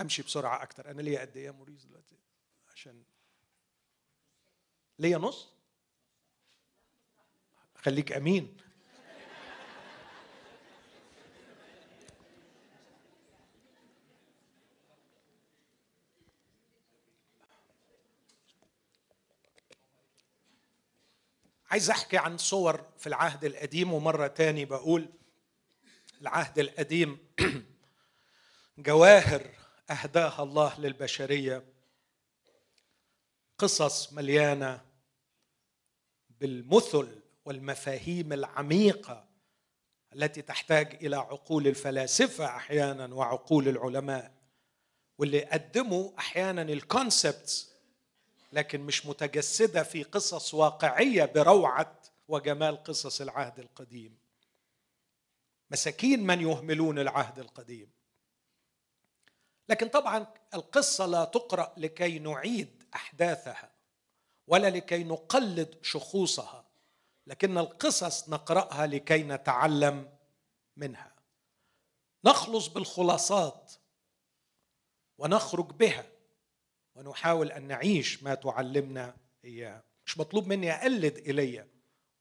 [0.00, 2.16] أمشي بسرعة أكتر أنا ليا قد إيه يا موريس دلوقتي؟
[2.74, 3.02] عشان
[4.98, 5.48] ليا نص؟
[7.76, 8.56] خليك أمين
[21.70, 25.08] عايز احكي عن صور في العهد القديم ومرة تاني بقول
[26.20, 27.18] العهد القديم
[28.78, 29.50] جواهر
[29.90, 31.64] أهداها الله للبشرية.
[33.58, 34.84] قصص مليانة
[36.40, 39.28] بالمثل والمفاهيم العميقة
[40.14, 44.32] التي تحتاج إلى عقول الفلاسفة أحيانا وعقول العلماء
[45.18, 47.75] واللي قدموا أحيانا الكونسبتس
[48.56, 54.18] لكن مش متجسدة في قصص واقعية بروعة وجمال قصص العهد القديم.
[55.70, 57.90] مساكين من يهملون العهد القديم.
[59.68, 63.70] لكن طبعا القصة لا تقرأ لكي نعيد أحداثها
[64.46, 66.64] ولا لكي نقلد شخوصها
[67.26, 70.16] لكن القصص نقرأها لكي نتعلم
[70.76, 71.14] منها.
[72.24, 73.72] نخلص بالخلاصات
[75.18, 76.15] ونخرج بها.
[76.96, 79.82] ونحاول أن نعيش ما تعلمنا إياه.
[80.06, 81.68] مش مطلوب مني أقلد إيليا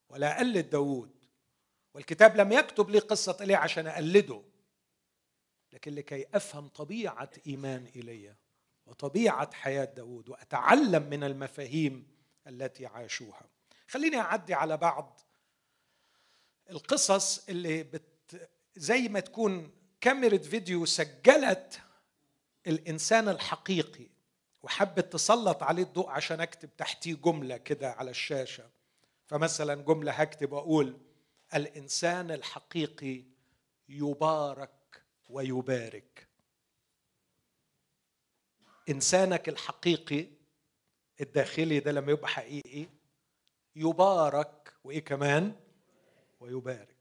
[0.10, 1.12] ولا أقلد داوود.
[1.94, 4.42] والكتاب لم يكتب لي قصة إيليا عشان أقلده
[5.74, 8.36] لكن لكي أفهم طبيعة إيمان إيليا
[8.86, 12.08] وطبيعة حياة داوود وأتعلم من المفاهيم
[12.48, 13.42] التي عاشوها.
[13.88, 15.22] خليني أعدي على بعض
[16.70, 21.80] القصص اللي بت زي ما تكون كاميرا فيديو سجلت
[22.68, 24.15] الإنسان الحقيقي
[24.66, 28.70] وحبت تسلط عليه الضوء عشان أكتب تحتيه جملة كده على الشاشة.
[29.28, 30.98] فمثلا جملة هكتب واقول
[31.54, 33.24] الإنسان الحقيقي
[33.90, 36.28] يبارك ويبارك.
[38.90, 40.28] إنسانك الحقيقي
[41.22, 42.88] الداخلي ده لما يبقى حقيقي
[43.76, 45.56] يبارك وإيه كمان؟
[46.40, 46.96] ويبارك.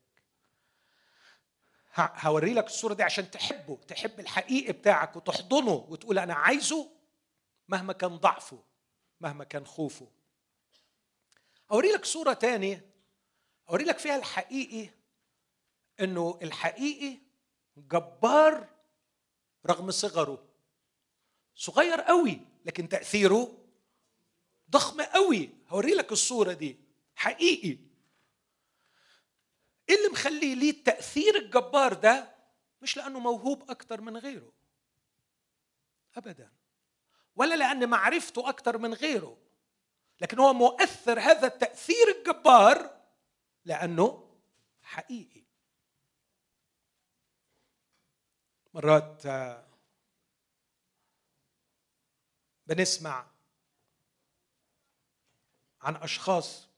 [1.98, 6.93] هوري لك الصورة دي عشان تحبه تحب الحقيقي بتاعك وتحضنه وتقول أنا عايزه
[7.68, 8.62] مهما كان ضعفه
[9.20, 10.10] مهما كان خوفه.
[11.70, 12.90] أوري لك صورة تانية
[13.70, 14.90] أوري لك فيها الحقيقي
[16.00, 17.18] إنه الحقيقي
[17.76, 18.68] جبار
[19.66, 20.48] رغم صغره.
[21.54, 23.58] صغير قوي لكن تأثيره
[24.70, 25.50] ضخم قوي.
[25.68, 26.76] هوري لك الصورة دي
[27.14, 27.78] حقيقي.
[29.88, 32.34] إيه اللي مخليه ليه التأثير الجبار ده؟
[32.82, 34.52] مش لأنه موهوب أكتر من غيره.
[36.16, 36.52] أبدا.
[37.36, 39.38] ولا لأن معرفته أكتر من غيره.
[40.20, 43.00] لكن هو مؤثر هذا التأثير الجبار
[43.64, 44.36] لأنه
[44.82, 45.44] حقيقي.
[48.74, 49.66] مرات آه،
[52.66, 53.26] بنسمع
[55.80, 56.68] عن أشخاص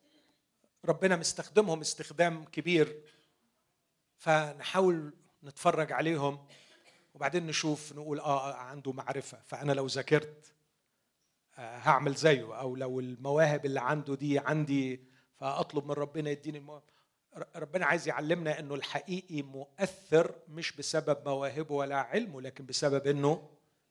[0.85, 3.03] ربنا مستخدمهم استخدام كبير
[4.17, 6.49] فنحاول نتفرج عليهم.
[7.17, 9.39] وبعدين نشوف نقول آه عنده معرفة.
[9.47, 10.53] فأنا لو ذاكرت
[11.59, 15.01] آه هعمل زيه أو لو المواهب اللي عنده دي عندي
[15.41, 16.83] فأطلب من ربنا يديني المواهب
[17.57, 23.51] ربنا عايز يعلمنا إنه الحقيقي مؤثر مش بسبب مواهبه ولا علمه لكن بسبب إنه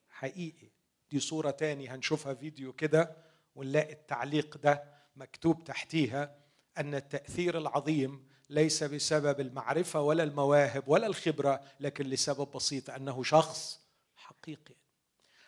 [0.09, 0.69] حقيقي.
[1.11, 3.15] دي صورة تاني هنشوفها فيديو كده
[3.55, 4.83] ونلاقي التعليق ده
[5.15, 6.35] مكتوب تحتيها
[6.77, 13.79] أن التأثير العظيم ليس بسبب المعرفة ولا المواهب ولا الخبرة لكن لسبب بسيط أنه شخص
[14.15, 14.75] حقيقي.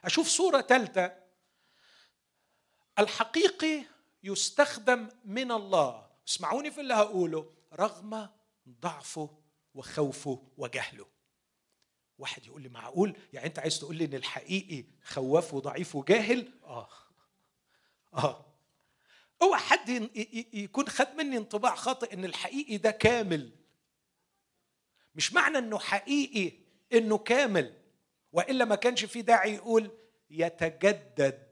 [0.06, 1.14] أشوف صورة ثالثة.
[3.00, 3.84] الحقيقي
[4.24, 6.08] يستخدم من الله.
[6.28, 7.54] اسمعوني في اللي هقوله.
[7.74, 8.30] رغم
[8.70, 9.38] ضعفه
[9.74, 11.06] وخوفه وجهله.
[12.18, 16.90] واحد يقول لي معقول؟ يعني أنت عايز تقول لي إن الحقيقي خواف وضعيف وجاهل؟ آه.
[18.14, 18.46] آه.
[19.42, 19.90] أوعى حد
[20.54, 23.52] يكون خد مني انطباع خاطئ إن الحقيقي ده كامل.
[25.16, 26.52] مش معنى إنه حقيقي
[26.94, 27.74] إنه كامل
[28.32, 29.92] وإلا ما كانش في داعي يقول
[30.30, 31.48] يتجدد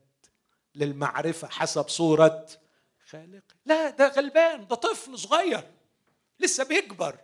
[0.75, 2.47] للمعرفة حسب صورة
[3.05, 3.43] خالق.
[3.65, 5.71] لا ده غلبان ده طفل صغير
[6.39, 7.19] لسه بيكبر.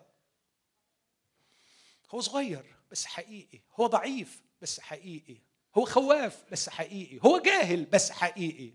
[2.09, 5.37] هو صغير بس حقيقي هو ضعيف بس حقيقي
[5.75, 8.73] هو خواف بس حقيقي هو جاهل بس حقيقي.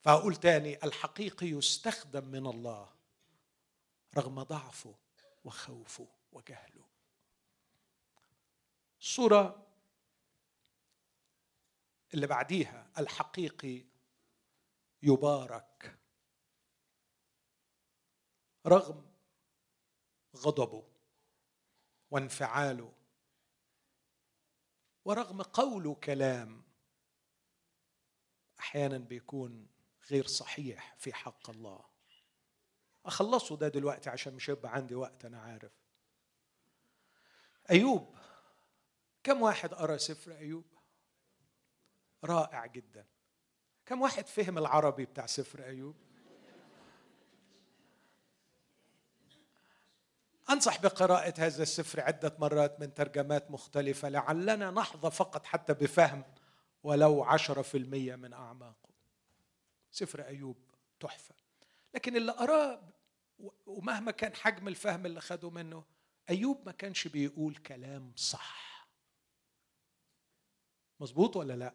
[0.00, 2.92] فأقول تاني الحقيقي يستخدم من الله
[4.16, 4.94] رغم ضعفه
[5.44, 6.84] وخوفه وجهله.
[9.00, 9.66] الصورة
[12.14, 13.84] اللي بعديها الحقيقي
[15.02, 15.98] يبارك
[18.66, 19.10] رغم
[20.36, 20.84] غضبه
[22.10, 22.92] وانفعاله
[25.04, 26.64] ورغم قوله كلام
[28.60, 29.68] أحيانا بيكون
[30.10, 31.84] غير صحيح في حق الله.
[33.06, 35.72] اخلصه ده دلوقتي عشان مش هيبقى عندي وقت أنا عارف.
[37.70, 38.16] أيوب
[39.24, 40.64] كم واحد قرأ سفر أيوب؟
[42.24, 43.06] رائع جدا.
[43.86, 45.96] كم واحد فهم العربي بتاع سفر أيوب؟
[50.50, 56.24] أنصح بقراءة هذا السفر عدة مرات من ترجمات مختلفة لعلنا نحظى فقط حتى بفهم
[56.82, 58.89] ولو عشرة في المية من أعماقه.
[59.90, 60.56] سفر أيوب
[61.00, 61.34] تحفة.
[61.94, 62.82] لكن اللي أراه
[63.66, 65.84] ومهما كان حجم الفهم اللي خده منه
[66.30, 68.88] أيوب ما كانش بيقول كلام صح.
[71.00, 71.74] مظبوط ولا لا؟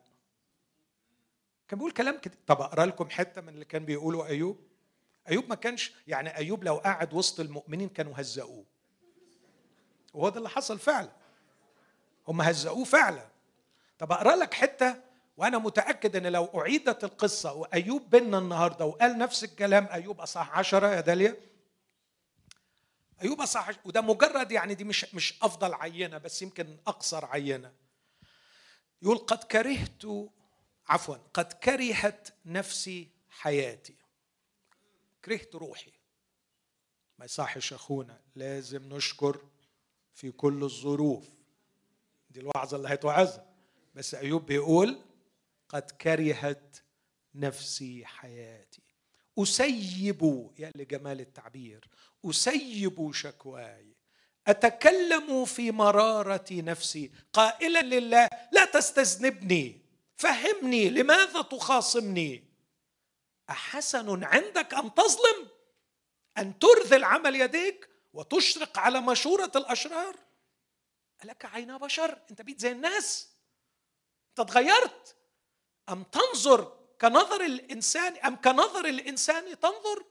[1.68, 4.68] كان بيقول كلام كده طب أقرأ لكم حتة من اللي كان بيقوله أيوب؟
[5.30, 8.66] أيوب ما كانش يعني أيوب لو قعد وسط المؤمنين كانوا هزقوه.
[10.14, 11.12] وهو ده اللي حصل فعلا.
[12.28, 13.30] هم هزقوه فعلا.
[14.00, 15.02] طب أقرأ لك حتة
[15.38, 20.88] وأنا متأكد إن لو أعيدت القصة وأيوب بينا النهارده وقال نفس الكلام أيوب اصح عشرة
[20.88, 21.38] يا داليا.
[23.22, 27.74] أيوب اصح وده مجرد يعني دي مش مش أفضل عينة بس يمكن أقصر عينة.
[29.02, 30.04] يقول قد كرهت
[30.88, 33.96] عفوا قد كرهت نفسي حياتي.
[35.26, 35.92] كرهت روحي.
[37.20, 39.42] ما يصحش أخونا لازم نشكر
[40.14, 41.30] في كل الظروف.
[42.30, 43.46] دي الوعظة اللي هيتوعظها
[43.96, 45.02] بس أيوب بيقول
[45.76, 46.78] قد كرهت
[47.36, 48.82] نفسي حياتي.
[49.40, 51.90] أسيب يا لجمال التعبير
[52.26, 53.96] أسيب شكواي.
[54.48, 57.12] أتكلم في مرارة نفسي.
[57.34, 59.82] قائلا لله لا تستذنبني.
[60.16, 62.44] فهمني لماذا تخاصمني؟
[63.50, 65.50] أحسن عندك أن تظلم؟
[66.38, 70.16] أن ترذل عمل يديك وتشرق على مشورة الأشرار؟
[71.24, 73.30] ألك عين بشر؟ أنت بيت زي الناس.
[74.30, 75.16] أنت تغيرت
[75.90, 80.06] أم تنظر كنظر الإنسان أم كنظر الإنسان تنظر؟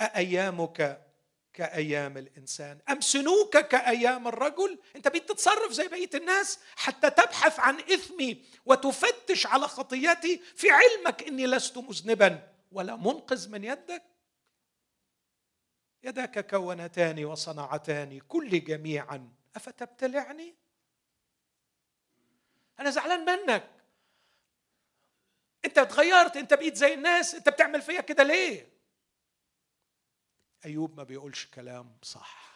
[0.00, 1.04] أأيامك
[1.52, 8.44] كأيام الإنسان؟ أم سنوك كأيام الرجل؟ أنت بتتصرف زي بقية الناس حتى تبحث عن إثمي
[8.66, 14.02] وتفتش على خطيتي في علمك إني لست مذنبا ولا منقذ من يدك؟
[16.02, 20.54] يداك كونتان وصنعتان كل جميعا أفتبتلعني؟
[22.80, 23.70] أنا زعلان منك.
[25.64, 28.74] انت اتغيرت انت بقيت زي الناس انت بتعمل فيا كده ليه؟
[30.64, 32.54] أيوب ما بيقولش كلام صح.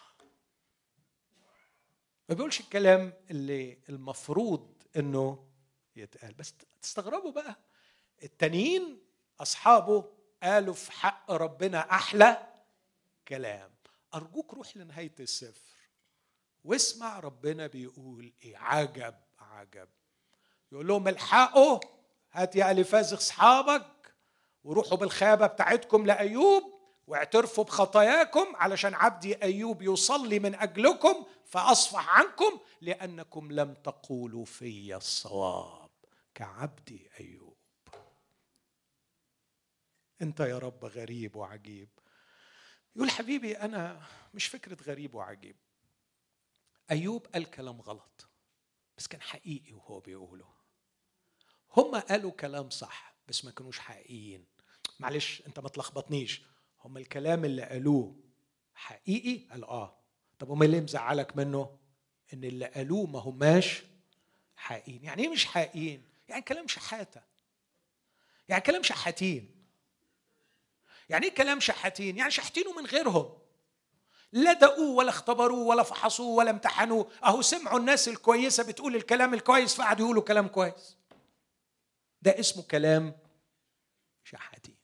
[2.28, 5.48] ما بيقولش الكلام اللي المفروض إنه
[5.96, 6.34] يتقال.
[6.34, 7.56] بس تستغربوا بقى.
[8.22, 9.02] التانيين
[9.40, 12.46] أصحابه قالوا في حق ربنا أحلى
[13.28, 13.74] كلام.
[14.14, 15.60] أرجوك روح لنهاية السفر
[16.64, 18.56] واسمع ربنا بيقول إيه.
[18.56, 19.88] عجب عجب.
[20.72, 21.80] يقول لهم الحقوا
[22.38, 24.14] هات يا الفاز أصحابك
[24.64, 26.62] وروحوا بالخيابة بتاعتكم لأيوب
[27.06, 35.90] واعترفوا بخطاياكم علشان عبدي أيوب يصلي من أجلكم فأصفح عنكم لأنكم لم تقولوا في الصواب
[36.34, 37.56] كعبدي أيوب.
[40.22, 41.88] أنت يا رب غريب وعجيب.
[42.96, 44.02] يقول حبيبي أنا
[44.34, 45.56] مش فكرة غريب وعجيب.
[46.90, 48.28] أيوب قال كلام غلط
[48.96, 50.57] بس كان حقيقي وهو بيقوله.
[51.76, 54.44] هم قالوا كلام صح بس ما كانوش حقيقيين.
[55.00, 56.42] معلش انت ما تلخبطنيش.
[56.84, 58.16] هم الكلام اللي قالوه
[58.74, 59.98] حقيقي؟ قال آه.
[60.38, 61.78] طب هم اللي مزعلك منه؟
[62.34, 63.82] إن اللي قالوه ما هماش
[64.56, 65.04] حقيقيين.
[65.04, 67.20] يعني إيه مش حقيقيين؟ يعني كلام شحاتة.
[68.48, 69.64] يعني كلام شحاتين.
[71.08, 73.38] يعني إيه كلام شحاتين؟ يعني شحتينه من غيرهم.
[74.32, 77.10] لا دقوه ولا اختبروه ولا فحصوه ولا امتحنوه.
[77.24, 80.97] أهو سمعوا الناس الكويسة بتقول الكلام الكويس فقعدوا يقولوا كلام كويس.
[82.22, 83.18] ده اسمه كلام
[84.24, 84.78] شحاتين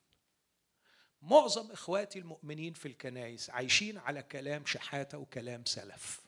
[1.22, 6.20] معظم إخواتي المؤمنين في الكنائس عايشين على كلام شحاتة وكلام سلف.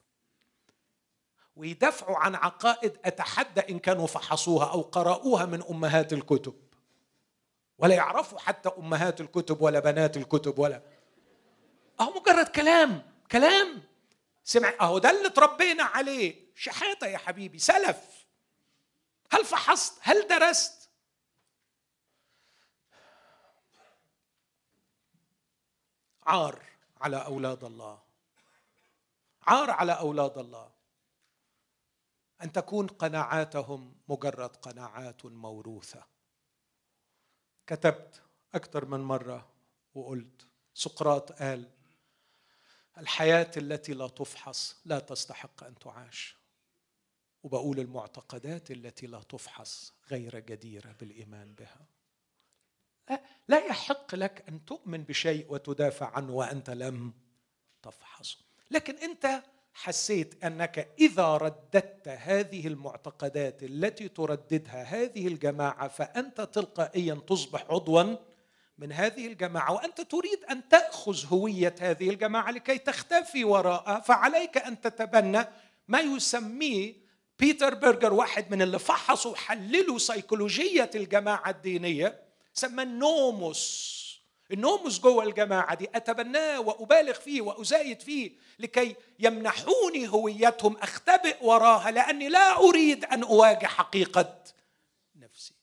[1.57, 6.55] ويدافعوا عن عقائد أتحدى إن كانوا فحصوها أو قرأوها من أمهات الكتب.
[7.79, 10.83] ولا يعرفوا حتى أمهات الكتب ولا بنات الكتب ولا.
[12.01, 13.83] أهو مجرد كلام كلام.
[14.45, 16.47] سمع أهو ده اللي تربينا عليه.
[16.55, 18.27] شحاتة يا حبيبي سلف.
[19.31, 20.86] هل فحصت؟ هل درست؟
[26.27, 26.63] عار
[27.01, 28.03] على أولاد الله.
[29.43, 30.71] عار على أولاد الله.
[32.43, 36.05] أن تكون قناعاتهم مجرد قناعات موروثة.
[37.67, 38.23] كتبت
[38.55, 39.49] أكثر من مرة
[39.95, 41.71] وقلت سقراط قال
[42.99, 46.37] الحياة التي لا تفحص لا تستحق أن تعاش.
[47.43, 51.87] وبقول المعتقدات التي لا تفحص غير جديرة بالإيمان بها.
[53.49, 57.13] لا يحق لك أن تؤمن بشيء وتدافع عنه وأنت لم
[57.83, 58.39] تفحصه
[58.71, 59.43] لكن أنت
[59.75, 68.17] حسيت أنك إذا رددت هذه المعتقدات التي ترددها هذه الجماعة فأنت تلقائيا تصبح عضوا
[68.79, 74.81] من هذه الجماعة وأنت تريد أن تأخذ هوية هذه الجماعة لكي تختفي وراءها فعليك أن
[74.81, 75.45] تتبنى
[75.89, 76.95] ما يسميه
[77.39, 82.26] بيتر برجر واحد من اللي فحصوا وحللوا سيكولوجية الجماعة الدينية.
[82.59, 83.97] سمى ال nomos.
[84.53, 91.91] ال nomos جوه الجماعة دي أتبناه وأبالغ فيه وأزايد فيه لكي يمنحوني هويتهم أختبئ وراها
[91.91, 94.39] لأني لا أريد أن أواجه حقيقة
[95.17, 95.55] نفسي.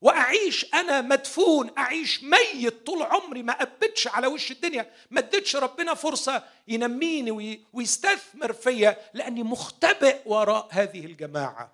[0.00, 5.94] وأعيش أنا مدفون أعيش ميت طول عمري ما أبتش على وش الدنيا ما اديتش ربنا
[5.94, 11.72] فرصة ينميني ويستثمر فيا لأني مختبئ وراء هذه الجماعة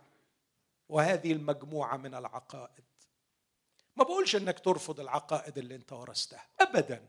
[0.88, 2.91] وهذه المجموعة من العقائد.
[3.96, 7.08] ما بقولش إنك ترفض العقائد اللي أنت ورثتها ابدا.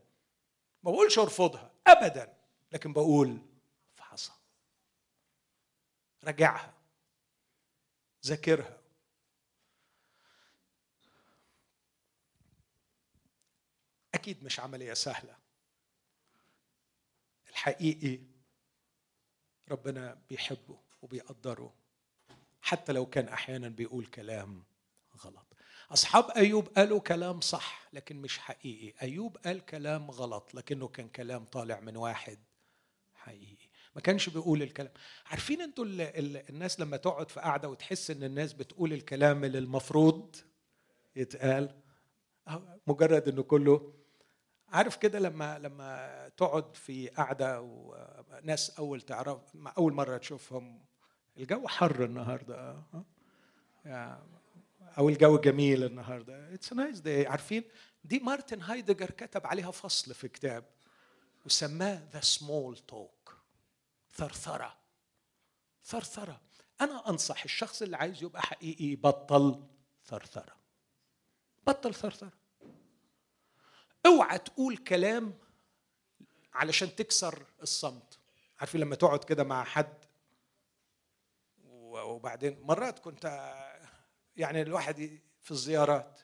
[0.84, 2.38] ما بقولش أرفضها ابدا.
[2.72, 3.38] لكن بقول
[3.96, 4.38] افحصها.
[6.24, 6.74] راجعها.
[8.26, 8.78] ذاكرها.
[14.14, 15.38] أكيد مش عملية سهلة.
[17.50, 18.20] الحقيقي
[19.70, 21.74] ربنا بيحبه وبيقدره.
[22.62, 24.64] حتى لو كان أحيانا بيقول كلام
[25.94, 28.94] أصحاب أيوب قالوا كلام صح لكن مش حقيقي.
[29.02, 32.40] أيوب قال كلام غلط لكنه كان كلام طالع من واحد
[33.14, 33.68] حقيقي.
[33.96, 34.92] ما كانش بيقول الكلام.
[35.26, 35.86] عارفين أنتوا
[36.50, 40.36] الناس لما تقعد في قعدة وتحس إن الناس بتقول الكلام اللي المفروض
[41.16, 41.82] يتقال؟
[42.88, 43.94] مجرد إنه كله
[44.70, 49.40] عارف كده لما لما تقعد في قعدة وناس أول تعرف
[49.78, 50.86] أول مرة تشوفهم
[51.38, 52.84] الجو حر النهارده.
[54.98, 56.54] أو الجو جميل النهارده.
[56.54, 57.64] it's nice day عارفين؟
[58.04, 60.66] ده مارتن هايدجر كتب عليها فصل في كتاب
[61.46, 63.38] وسماه ذا سمول توك
[64.14, 64.78] ثرثرة.
[65.86, 66.42] ثرثرة.
[66.82, 69.64] أنا أنصح الشخص اللي عايز يبقى حقيقي يبطل
[70.06, 70.56] ثرثرة.
[71.68, 72.32] بطل ثرثرة.
[74.06, 75.34] اوعى تقول كلام
[76.54, 78.20] علشان تكسر الصمت.
[78.60, 80.06] عارفين لما تقعد كده مع حد؟
[81.66, 83.26] وبعدين مرات كنت
[84.38, 86.20] يعني الواحد في الزيارات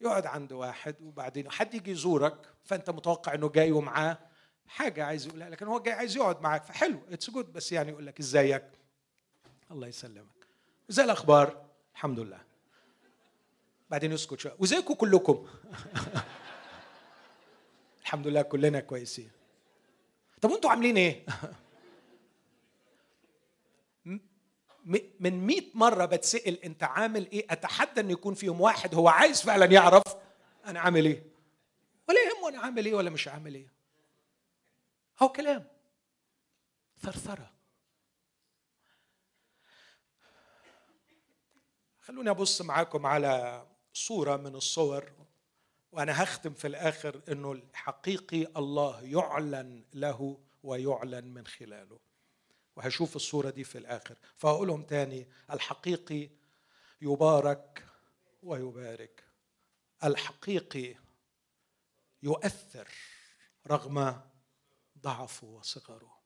[0.00, 4.18] يقعد عند واحد وبعدين حد يجي يزورك فأنت متوقع إنه جاي ومعاه
[4.66, 8.06] حاجة عايز يقولها لكن هو جاي عايز يقعد معاك فحلو it's good بس يعني يقول
[8.06, 8.64] لك إزيك؟
[9.70, 10.46] الله يسلمك.
[10.90, 12.40] إزاي الأخبار؟ الحمد لله.
[13.90, 14.54] بعدين يسكت شوية.
[14.58, 15.46] وزيكم كلكم؟
[18.02, 19.30] الحمد لله كلنا كويسين.
[20.40, 21.26] طب وأنتوا عاملين إيه؟
[25.20, 29.66] من مئة مرة بتسأل أنت عامل إيه؟ أتحدى أن يكون فيهم واحد هو عايز فعلا
[29.66, 30.02] يعرف
[30.66, 31.26] أنا عامل إيه.
[32.08, 33.72] ولا يهمه أنا عامل إيه ولا مش عامل إيه.
[35.22, 35.66] هو كلام.
[37.00, 37.52] ثرثرة.
[42.00, 45.12] خلوني أبص معاكم على صورة من الصور
[45.92, 51.98] وأنا هختم في الآخر أنه الحقيقي الله يعلن له ويعلن من خلاله.
[52.76, 54.18] وهشوف الصورة دي في الآخر.
[54.36, 56.30] فأقولهم تاني الحقيقي
[57.00, 57.86] يبارك
[58.42, 59.24] ويبارك.
[60.04, 60.94] الحقيقي
[62.22, 62.88] يؤثر
[63.66, 64.20] رغم
[64.98, 66.16] ضعفه وصغره.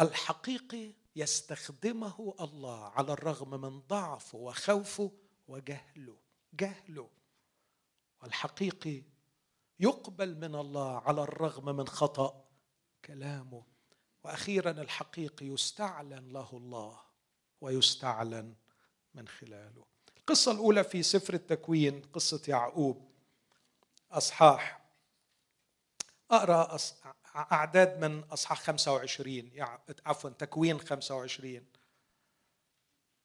[0.00, 5.12] الحقيقي يستخدمه الله على الرغم من ضعفه وخوفه
[5.48, 6.16] وجهله.
[6.54, 7.10] جهله.
[8.22, 9.02] والحقيقي
[9.80, 12.44] يقبل من الله على الرغم من خطأ
[13.04, 13.77] كلامه.
[14.24, 17.00] وأخيرا الحقيقي يستعلن له الله
[17.60, 18.54] ويستعلن
[19.14, 19.84] من خلاله.
[20.16, 23.08] القصة الأولى في سفر التكوين قصة يعقوب.
[24.10, 24.80] أصحاح.
[26.30, 26.78] أقرأ
[27.36, 29.50] أعداد من أصحاح 25
[30.06, 31.66] عفوا تكوين 25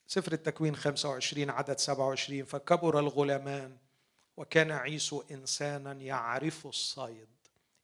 [0.07, 3.77] سفر التكوين 25 عدد 27 فكبر الغلامان
[4.37, 7.27] وكان عيسو انسانا يعرف الصيد.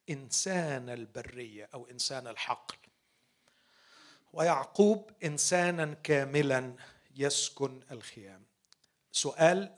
[0.10, 2.78] إنسان البرية أو إنسان الحقل.
[4.34, 6.75] ويعقوب إنسانا كاملا
[7.15, 8.45] يسكن الخيام.
[9.11, 9.75] سؤال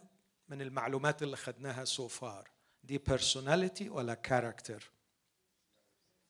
[0.49, 2.49] من المعلومات اللي خدناها so far
[2.83, 4.91] دي personality ولا character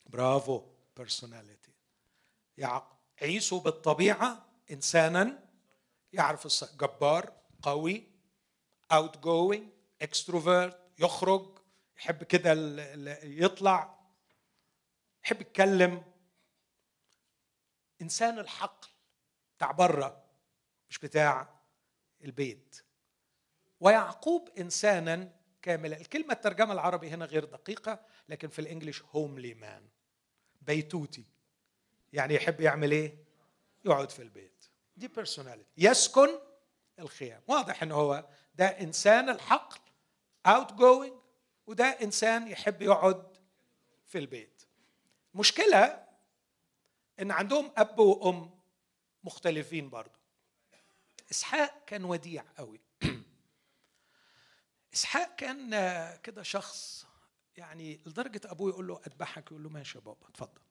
[0.05, 0.63] برافو
[0.97, 1.71] personality
[3.21, 5.43] عيسو بالطبيعة إنسانا
[6.13, 6.63] يعرف.
[6.63, 8.07] جبار قوي
[8.91, 9.69] outgoing
[10.01, 11.57] extrovert يخرج
[11.97, 12.53] يحب كده
[13.23, 13.99] يطلع
[15.23, 16.10] يحب يتكلم.
[18.01, 18.87] إنسان الحقل
[19.57, 20.23] بتاع بره
[20.89, 21.59] مش بتاع
[22.23, 22.83] البيت.
[23.79, 25.31] ويعقوب إنسانا
[25.61, 25.97] كاملا.
[25.97, 27.99] الكلمة الترجمة العربي هنا غير دقيقة
[28.29, 29.87] لكن في ال English homely man
[30.61, 31.25] بيتوتي.
[32.13, 33.17] يعني يحب يعمل إيه؟
[33.85, 34.65] يقعد في البيت.
[34.97, 36.29] دي personality يسكن
[36.99, 37.41] الخيام.
[37.47, 39.79] واضح إن هو ده إنسان الحقل
[40.45, 41.13] outgoing
[41.67, 43.37] وده إنسان يحب يقعد
[44.05, 44.63] في البيت.
[45.33, 46.10] مشكلة
[47.19, 48.59] إن عندهم أب وأم
[49.23, 50.21] مختلفين برضه
[51.31, 52.81] إسحاق كان وديع قوي.
[54.93, 55.69] إسحاق كان
[56.23, 57.07] كده شخص
[57.57, 60.61] يعني لدرجة أبوه يقول له أذبحك يقول له ماشي يا بابا اتفضل.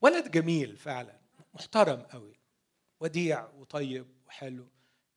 [0.00, 1.20] ولد جميل فعلا
[1.54, 2.40] محترم قوي.
[3.00, 4.68] وديع وطيب وحلو.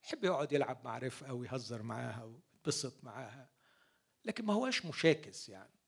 [0.03, 3.49] يحب يقعد يلعب مع رفقة ويهزر معاها ويتبسط معاها.
[4.25, 5.82] لكن ما هواش مشاكس يعني.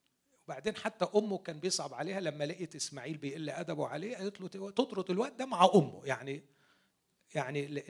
[0.45, 5.11] وبعدين حتى أمه كان بيصعب عليها لما لقيت إسماعيل بيقل أدبه عليه قالت له تطرد
[5.11, 6.43] الواد ده مع أمه يعني
[7.35, 7.83] يعني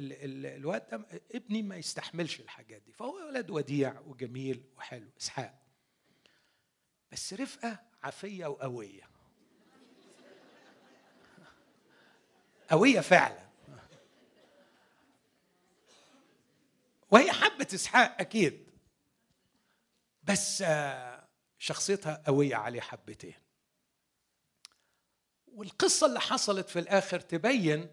[0.56, 5.62] الواد ده ابني ما يستحملش الحاجات دي فهو ولد وديع وجميل وحلو إسحاق.
[7.12, 9.10] بس رفقة عافية وقوية.
[12.72, 13.46] قوية فعلا.
[17.12, 18.66] وهي حبت إسحاق أكيد.
[20.24, 20.62] بس
[21.60, 23.36] شخصيتها قوية عليه حبتين.
[25.48, 27.90] والقصة اللي حصلت في الآخر تبين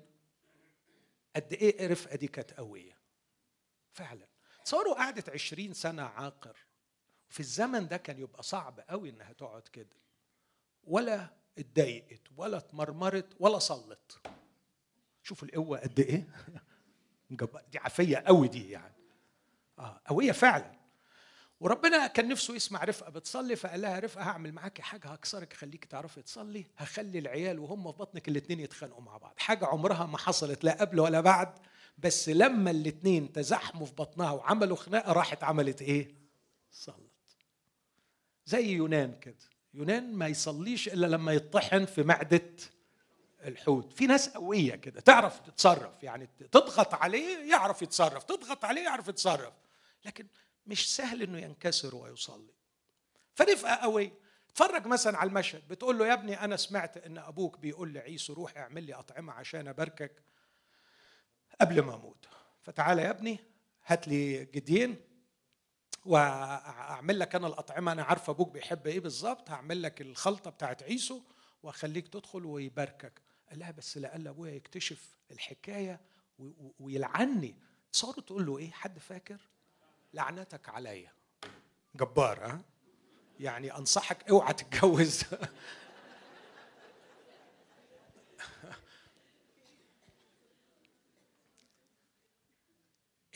[1.37, 2.99] قد إيه رفقة دي كانت قوية.
[3.93, 4.29] فعلا.
[4.65, 6.57] تصوروا قعدت عشرين سنة عاقر
[7.29, 9.97] في الزمن ده كان يبقى صعب قوي إنها تقعد كده.
[10.85, 14.21] ولا اتضايقت ولا اتمرمرت ولا صلت.
[15.23, 16.29] شوفوا القوة قد إيه.
[17.71, 18.95] دي عافية قوي دي يعني.
[19.79, 20.82] آه قوية فعلا.
[21.63, 26.23] وربنا كان نفسه يسمع رفقة بتصلي؟ فقال لها رفقة هعمل معاكي حاجة هكسرك خليكي تعرفي
[26.23, 29.35] تصلي هخلي العيال وهم في بطنك الاثنين يتخانقوا مع بعض.
[29.39, 31.59] حاجة عمرها ما حصلت لا قبل ولا بعد
[31.99, 36.15] بس لما الاثنين تزاحموا في بطنها وعملوا خناقة راحت عملت إيه؟
[36.73, 36.97] صلت.
[38.47, 39.37] زي يونان كده.
[39.75, 42.51] يونان ما يصليش إلا لما يطحن في معدة
[43.45, 43.93] الحوت.
[43.93, 49.55] في ناس قوية كده تعرف تتصرف يعني تضغط عليه يعرف يتصرف تضغط عليه يعرف يتصرف.
[50.05, 50.27] لكن
[50.67, 52.55] مش سهل إنه ينكسر ويصلي.
[53.35, 54.13] فرفقه قوي
[54.51, 58.57] اتفرج مثلا على المشهد بتقول له يا ابني أنا سمعت إن أبوك بيقول لعيسو روح
[58.57, 60.23] اعمل لي أطعمة عشان أباركك
[61.61, 62.29] قبل ما أموت.
[62.63, 63.39] فتعالى يا ابني
[63.87, 64.97] هات لي جديين
[66.05, 67.93] وأعمل لك أنا الأطعمة.
[67.93, 69.51] أنا عارفه أبوك بيحب إيه بالظبط.
[69.51, 71.23] هعمل لك الخلطة بتاعت عيسو
[71.63, 73.23] وأخليك تدخل ويباركك.
[73.51, 76.01] قال لها بس لألا أبويا يكتشف الحكاية
[76.79, 77.57] ويلعني.
[77.93, 79.41] تصور تقول له إيه؟ حد فاكر؟
[80.13, 81.13] لعنتك عليا.
[81.95, 82.65] جبار ها؟
[83.41, 85.23] يعني أنصحك اوعى تتجوز.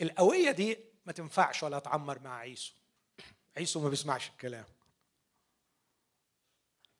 [0.01, 2.73] القوية دي ما تنفعش ولا تعمر مع عيسو.
[3.57, 4.65] عيسو ما بيسمعش الكلام.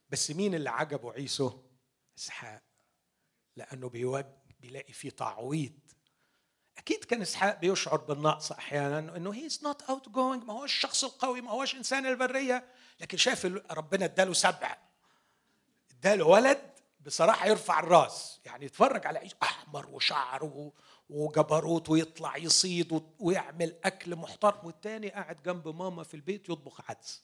[0.09, 1.63] بس مين اللي عجبه عيسو؟
[2.17, 2.63] إسحاق.
[3.55, 3.89] لأنه
[4.59, 5.79] بيلاقي فيه تعويض.
[6.87, 11.41] أكيد كان إسحاق بيشعر بالنقص أحيانا إنه he is not outgoing ما هوش الشخص القوي
[11.41, 12.63] ما هوش إنسان البرية
[12.99, 14.77] لكن شاف ربنا إداله سبع.
[15.91, 16.61] إداله ولد
[17.05, 20.71] بصراحة يرفع الراس يعني يتفرج على عيسو أحمر وشعر
[21.09, 27.21] وجبروت ويطلع يصيد ويعمل أكل محترم والتاني قاعد جنب ماما في البيت يطبخ عدس.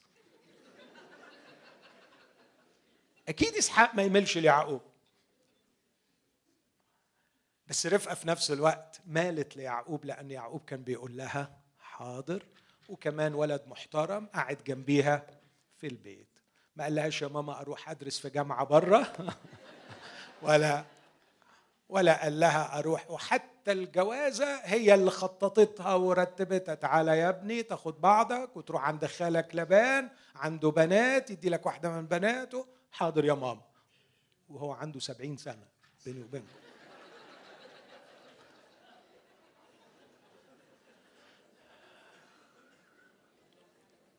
[3.27, 4.81] أكيد إسحاق ما يملش ليعقوب
[7.67, 12.45] بس رفقة في نفس الوقت مالت ليعقوب لأن يعقوب كان بيقول لها حاضر
[12.89, 15.27] وكمان ولد محترم قاعد جنبيها
[15.77, 16.39] في البيت.
[16.75, 19.13] ما قالهاش يا ماما أروح أدرس في جامعة بره
[20.41, 20.85] ولا
[21.89, 23.11] ولا قال لها أروح.
[23.11, 26.75] وحتى الجوازة هي اللي خططتها ورتبتها.
[26.75, 32.07] تعالى يا ابني تاخد بعضك وتروح عند خالك لبان عنده بنات يدي لك واحدة من
[32.07, 32.67] بناته.
[32.91, 33.61] حاضر يا ماما.
[34.49, 35.67] وهو عنده سبعين سنة
[36.05, 36.62] بيني وبينكم.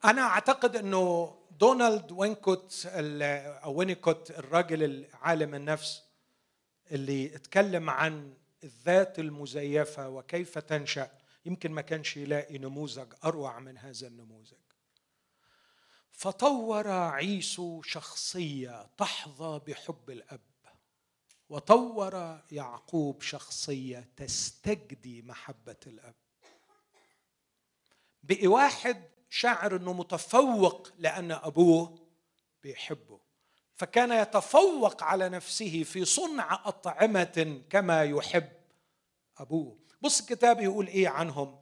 [0.05, 6.03] أنا أعتقد إنه دونالد وينكوت أو وينيكوت الراجل العالم النفس
[6.93, 8.35] اللي اتكلم عن
[8.65, 11.11] الذات المزيفة وكيف تنشأ
[11.45, 14.59] يمكن ما كانش يلاقي نموذج أروع من هذا النموذج.
[16.13, 20.41] فطور عيسو شخصية تحظى بحب الأب
[21.49, 26.15] وطور يعقوب شخصية تستجدي محبة الأب.
[28.23, 31.99] بقي واحد شاعر إنه متفوق لأن أبوه
[32.63, 33.21] بيحبه.
[33.75, 38.49] فكان يتفوق على نفسه في صنع أطعمة كما يحب
[39.39, 39.79] أبوه.
[40.03, 41.59] بص الكتاب يقول إيه عنهم.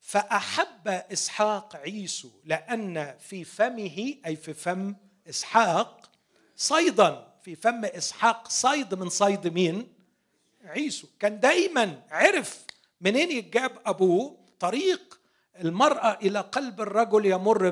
[0.00, 4.96] فأحب إسحاق عيسو لأن في فمه أي في فم
[5.28, 6.10] إسحاق
[6.56, 7.38] صيدا.
[7.42, 9.92] في فم إسحاق صيد من صيد مين؟
[10.64, 11.08] عيسو.
[11.20, 12.64] كان دايما عرف
[13.00, 15.21] منين يتجاب أبوه طريق
[15.60, 17.70] المرأة إلى قلب الرجل يمر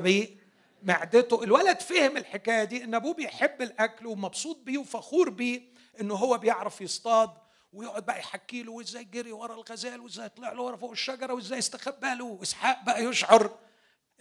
[0.83, 5.61] بمعدته الولد فهم الحكاية دي إن أبوه بيحب الأكل ومبسوط بيه وفخور بيه
[6.01, 7.29] إنه هو بيعرف يصطاد
[7.73, 11.59] ويقعد بقى يحكي له وإزاي جري ورا الغزال وإزاي طلع له ورا فوق الشجرة وإزاي
[11.59, 13.57] استخبى له وإسحاق بقى يشعر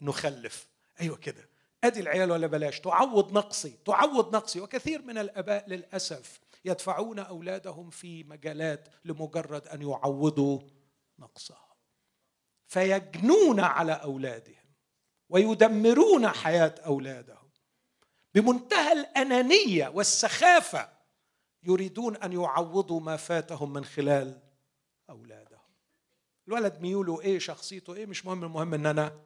[0.02, 0.66] إنه خلف.
[1.00, 1.48] أيوه كده.
[1.84, 2.80] أدي العيال ولا بلاش.
[2.80, 4.60] تعوض نقصي تعوض نقصي.
[4.60, 10.60] وكثير من الآباء للأسف يدفعون أولادهم في مجالات لمجرد أن يعوضوا
[11.18, 11.69] نقصها.
[12.70, 14.64] فيجنون على أولادهم
[15.28, 17.50] ويدمرون حياة أولادهم.
[18.34, 20.88] بمنتهى الأنانية والسخافة
[21.62, 24.40] يريدون أن يعوضوا ما فاتهم من خلال
[25.10, 25.60] أولادهم.
[26.48, 29.20] الولد ميوله إيه؟ شخصيته إيه؟ مش مهم المهم إن أنا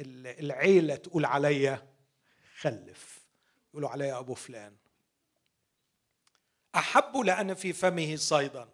[0.00, 1.88] العيلة تقول عليا
[2.58, 3.24] خلف.
[3.70, 4.76] يقولوا عليا أبو فلان.
[6.74, 8.68] أحب لأن في فمه صيدا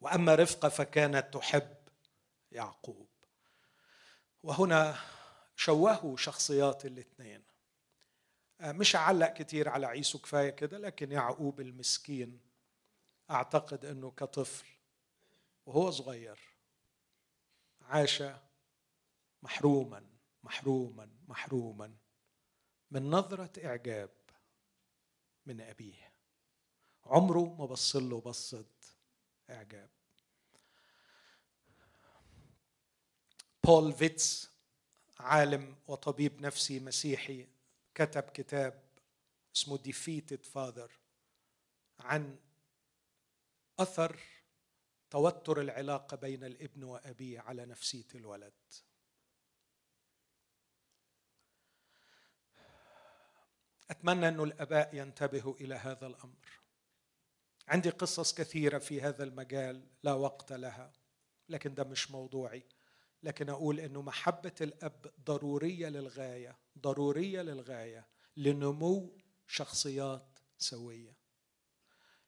[0.00, 1.79] وأما رفقة فكانت تحب
[2.52, 3.08] يعقوب.
[4.42, 4.98] وهنا
[5.56, 7.42] شوهوا شخصيات الاثنين.
[8.60, 12.40] آه، مش هعلق كتير على عيسو كفاية كده لكن يعقوب المسكين
[13.30, 14.66] أعتقد إنه كطفل
[15.66, 16.38] وهو صغير
[17.82, 18.22] عاش
[19.42, 20.06] محروما
[20.42, 21.96] محروما محروما
[22.90, 24.10] من نظرة إعجاب
[25.46, 26.12] من أبيه.
[27.04, 28.64] عمره ما بص له بصة
[33.64, 34.50] بول فيتس
[35.18, 37.48] عالم وطبيب نفسي مسيحي
[37.94, 38.82] كتب كتاب
[39.56, 40.90] اسمه Defeated Father
[42.00, 42.38] عن
[43.78, 44.20] أثر
[45.10, 48.52] توتر العلاقة بين الابن وأبيه على نفسية الولد.
[53.90, 56.48] أتمنى أن الآباء ينتبهوا إلى هذا الأمر.
[57.68, 60.92] عندي قصص كثيرة في هذا المجال لا وقت لها
[61.48, 62.64] لكن ده مش موضوعي.
[63.22, 68.06] لكن أقول إنه محبة الأب ضرورية للغاية ضرورية للغاية
[68.36, 71.16] لنمو شخصيات سوية.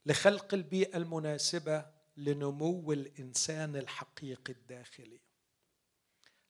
[0.07, 1.87] لخلق البيئة المناسبة
[2.17, 5.21] لنمو الإنسان الحقيقي الداخلي.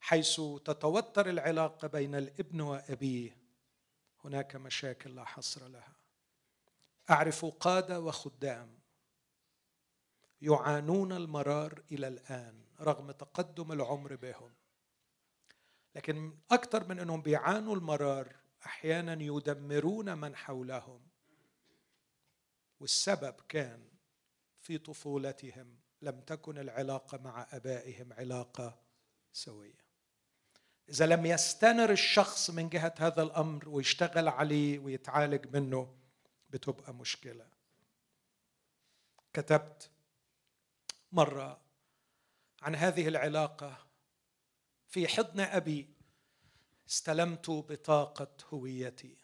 [0.00, 3.36] حيث تتوتر العلاقة بين الابن وأبيه
[4.24, 5.96] هناك مشاكل لا حصر لها.
[7.10, 8.78] أعرف قادة وخدام
[10.42, 12.64] يعانون المرار إلى الآن.
[12.82, 14.54] رغم تقدم العمر بهم.
[15.94, 21.00] لكن أكثر من إنهم بيعانوا المرار أحيانا يدمرون من حولهم.
[22.80, 23.88] والسبب كان
[24.60, 25.78] في طفولتهم.
[26.02, 28.78] لم تكن العلاقة مع آبائهم علاقة
[29.32, 29.82] سوية.
[30.88, 35.94] إذا لم يستنر الشخص من جهة هذا الأمر ويشتغل عليه ويتعالج منه
[36.50, 37.46] بتبقى مشكلة.
[39.32, 39.90] كتبت
[41.12, 41.61] مرة
[42.62, 43.86] عن هذه العلاقة.
[44.88, 45.88] في حضن أبي
[46.88, 49.16] استلمت بطاقة هويتي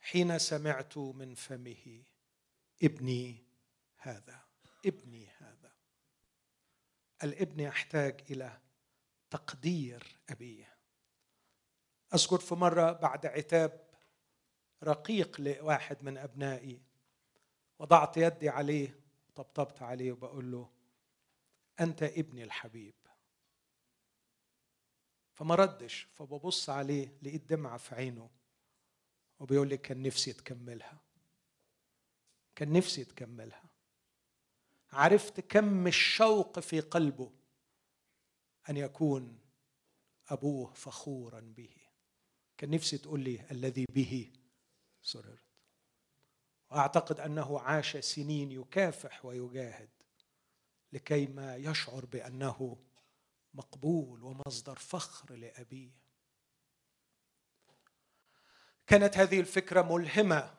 [0.00, 2.02] حين سمعت من فمه
[2.82, 3.44] ابني
[3.96, 4.40] هذا
[4.86, 5.72] ابني هذا.
[7.22, 8.60] الابن يحتاج إلى
[9.30, 10.76] تقدير ابيه
[12.14, 13.86] أذكر في مرة بعد عتاب
[14.84, 16.82] رقيق لواحد من أبنائي
[17.78, 19.00] وضعت يدي عليه
[19.34, 20.70] طبطبت عليه وبقول له
[21.80, 22.94] أنت ابني الحبيب.
[25.32, 28.30] فما ردش فببص عليه لقيت دمعة في عينه
[29.40, 31.00] وبيقول لي كان نفسي تكملها.
[32.54, 33.64] كان نفسي تكملها.
[34.92, 37.32] عرفت كم الشوق في قلبه
[38.68, 39.40] أن يكون
[40.28, 41.76] أبوه فخورا به.
[42.58, 44.32] كان نفسي تقول لي الذي به
[45.02, 45.46] سررت
[46.70, 49.95] وأعتقد أنه عاش سنين يكافح ويجاهد.
[50.92, 52.76] لكي ما يشعر بأنه
[53.54, 55.90] مقبول ومصدر فخر لأبيه
[58.86, 60.54] كانت هذه الفكرة ملهمة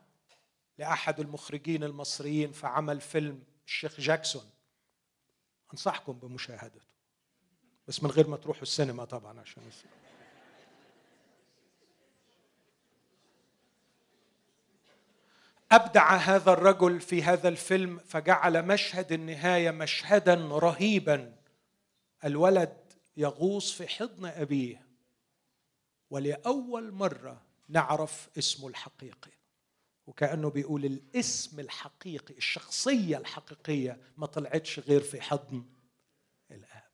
[0.78, 4.50] لأحد المخرجين المصريين في عمل فيلم الشيخ جاكسون
[5.74, 6.88] أنصحكم بمشاهدته
[7.88, 10.07] بس من غير ما تروحوا السينما طبعا عشان السينما.
[15.72, 21.36] أبدع هذا الرجل في هذا الفيلم فجعل مشهد النهاية مشهدا رهيبا.
[22.26, 24.88] الولد يغوص في حضن أبيه
[26.10, 29.32] ولأول مرة نعرف اسمه الحقيقي.
[30.08, 35.66] وكأنه بيقول الاسم الحقيقي الشخصية الحقيقية ما طلعتش غير في حضن
[36.52, 36.88] الاب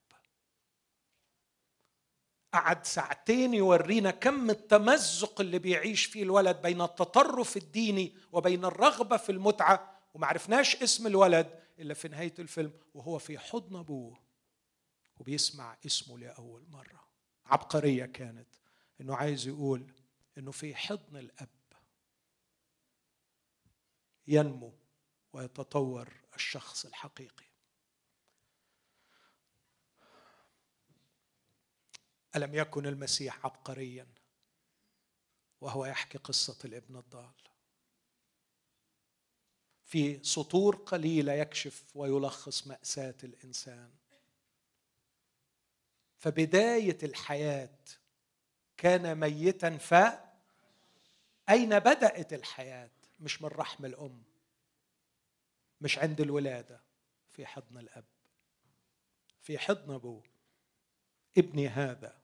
[2.54, 9.32] قعد ساعتين يورينا كم التمزق اللي بيعيش فيه الولد بين التطرف الديني وبين الرغبة في
[9.32, 14.20] المتعة وما عرفناش اسم الولد إلا في نهاية الفيلم وهو في حضن أبوه
[15.18, 17.08] وبيسمع اسمه لأول مرة.
[17.46, 18.48] عبقرية كانت
[19.02, 19.94] إنه عايز يقول
[20.38, 21.50] إنه في حضن الأب.
[24.28, 24.74] ينمو
[25.34, 27.53] ويتطور الشخص الحقيقي.
[32.36, 34.08] ألم يكن المسيح عبقريا؟
[35.62, 37.34] وهو يحكي قصة الابن الضال.
[39.86, 43.92] في سطور قليلة يكشف ويلخص مأساة الإنسان.
[46.18, 47.80] فبداية الحياة
[48.78, 49.94] كان ميتا ف
[51.50, 54.24] أين بدأت الحياة؟ مش من رحم الأم
[55.82, 56.82] مش عند الولادة
[57.30, 58.06] في حضن الأب
[59.42, 60.24] في حضن أبوه.
[61.38, 62.23] ابني هذا.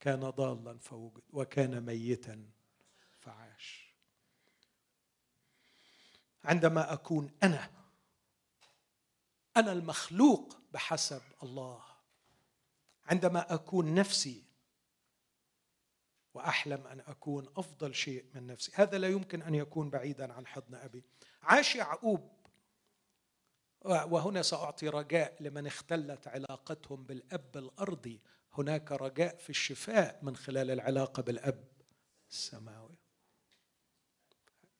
[0.00, 2.50] كان ضالا فوجد وكان ميتا
[3.20, 3.94] فعاش.
[6.44, 7.70] عندما أكون أنا
[9.56, 11.84] أنا المخلوق بحسب الله.
[13.04, 14.44] عندما أكون نفسي
[16.34, 18.72] وأحلم أن أكون أفضل شيء من نفسي.
[18.74, 21.04] هذا لا يمكن أن يكون بعيدا عن حضن أبي.
[21.42, 22.36] عاش يعقوب.
[23.84, 28.20] وهنا سأعطي رجاء لمن اختلت علاقتهم بالأب الأرضي.
[28.58, 31.68] هناك رجاء في الشفاء من خلال العلاقة بالأب
[32.30, 32.98] السماوي.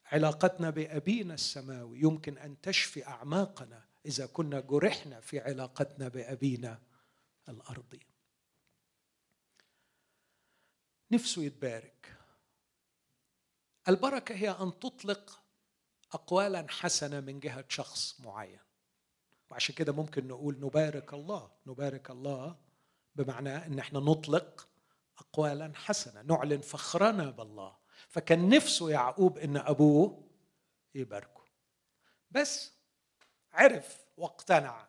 [0.04, 6.82] علاقتنا بأبينا السماوي يمكن أن تشفي أعماقنا إذا كنا جرحنا في علاقتنا بأبينا
[7.48, 8.06] الأرضي.
[11.10, 12.16] نفسه يتبارك.
[13.88, 15.42] البركة هي أن تطلق
[16.12, 18.60] اقوالا حسنة من جهة شخص معين.
[19.50, 21.52] وعشان كده ممكن نقول نبارك الله.
[21.66, 22.65] نبارك الله
[23.16, 24.68] بمعنى إن إحنا نطلق
[25.18, 27.76] اقوالا حسنة نعلن فخرنا بالله.
[28.08, 30.24] فكان نفسه يعقوب إن أبوه
[30.94, 31.44] يباركه.
[32.30, 32.72] بس
[33.52, 34.88] عرف واقتنع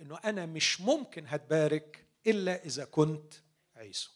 [0.00, 3.34] إنه أنا مش ممكن هتبارك إلا إذا كنت
[3.76, 4.10] عيسو.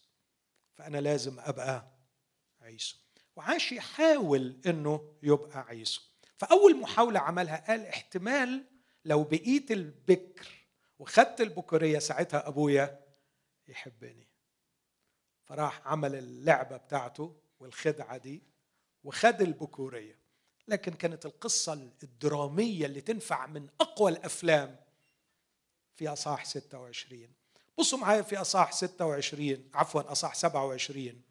[0.73, 1.87] فأنا لازم أبقى
[2.61, 2.97] عيسو.
[3.35, 6.01] وعاش يحاول أنه يبقى عيسو.
[6.37, 8.65] فأول محاولة عملها قال احتمال
[9.05, 10.47] لو بقيت البكر
[10.99, 13.02] وخدت البكورية ساعتها أبويا
[13.67, 14.27] يحبني.
[15.43, 18.43] فراح عمل اللعبة بتاعته والخدعة دي
[19.03, 20.19] وخد البكورية.
[20.67, 24.79] لكن كانت القصة الدرامية اللي تنفع من أقوى الأفلام
[25.95, 27.33] في أصحاح 26
[27.77, 31.21] بصوا معايا في أصح 26 عفوا أصح 27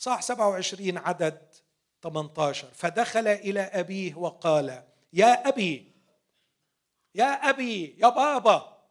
[0.00, 1.54] أصح 27 عدد
[2.02, 5.92] 18 فدخل إلى أبيه وقال يا أبي
[7.14, 8.82] يا أبي يا بابا.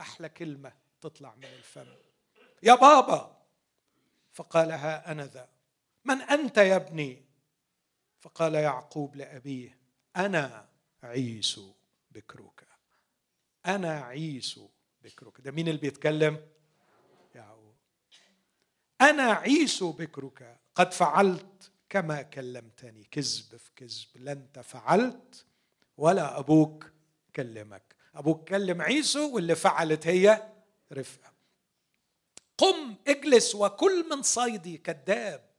[0.00, 0.72] أحلى كلمة.
[1.00, 1.86] تطلع من الفم.
[2.62, 3.40] يا بابا!
[4.32, 5.48] فقال ها أنا ذا
[6.04, 7.24] من أنت يا ابني؟
[8.20, 9.78] فقال يعقوب لأبيه
[10.16, 10.68] أنا
[11.02, 11.72] عيسو
[12.10, 12.66] بكرك
[13.66, 14.68] أنا عيسو
[15.02, 16.48] بكرك ده مين اللي بيتكلم؟
[17.34, 17.74] يعقوب.
[19.00, 23.04] أنا عيسو بكرك قد فعلت كما كلمتني.
[23.04, 24.08] كذب في كذب.
[24.14, 25.46] لا انت فعلت
[25.96, 26.90] ولا أبوك
[27.36, 27.96] كلمك.
[28.14, 30.52] أبوك كلم عيسو واللي فعلت هي
[30.92, 31.32] رفقه
[32.58, 35.50] قم اجلس وكل من صيدي كذاب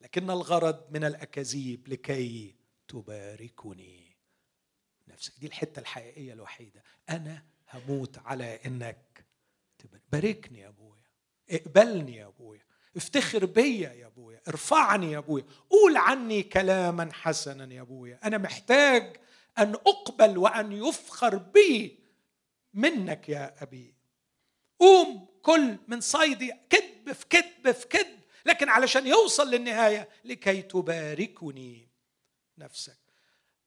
[0.00, 2.54] لكن الغرض من الأكاذيب لكي
[2.88, 4.16] تباركني.
[5.08, 6.82] نفسك دي الحتة الحقيقية الوحيدة.
[7.10, 9.24] أنا هموت على إنك
[10.12, 11.02] باركني يا أبويا.
[11.50, 12.64] اقبلني يا أبويا.
[12.96, 14.40] افتخر بيا يا أبويا.
[14.48, 15.44] ارفعني يا أبويا.
[15.70, 18.18] قول عني كلاما حسنا يا أبويا.
[18.24, 19.16] أنا محتاج
[19.58, 21.98] أن أقبل وأن يفخر بي
[22.74, 23.97] منك يا أبي.
[24.78, 31.88] قوم كل من صيدي كذب في كذب في كذب لكن علشان يوصل للنهاية لكي تباركني
[32.58, 32.98] نفسك.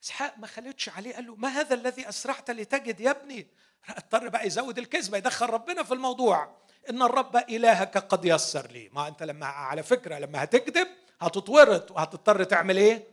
[0.03, 3.47] إسحاق ما خلتش عليه قال له ما هذا الذي أسرعت لتجد يا ابني؟
[3.89, 6.57] اضطر بقى يزود الكذبة يدخل ربنا في الموضوع.
[6.89, 8.89] إن الرب إلهك قد يسر لي.
[8.93, 10.87] ما أنت لما على فكرة لما هتكذب
[11.19, 13.07] هتتورط وهتضطر تعمل إيه؟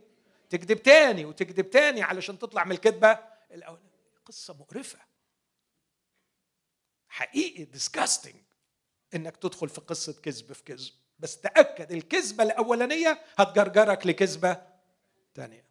[0.51, 3.18] تكذب تاني وتكذب تاني علشان تطلع من الكذبة
[3.51, 3.88] الأولانية.
[4.26, 5.07] قصة مقرفة.
[7.18, 8.34] حقيقي ديسكاستنج
[9.14, 10.90] إنك تدخل في قصة كذب في كذب.
[11.18, 14.62] بس تأكد الكذبة الأولانية هتجرجرك لكذبة
[15.34, 15.64] ثانية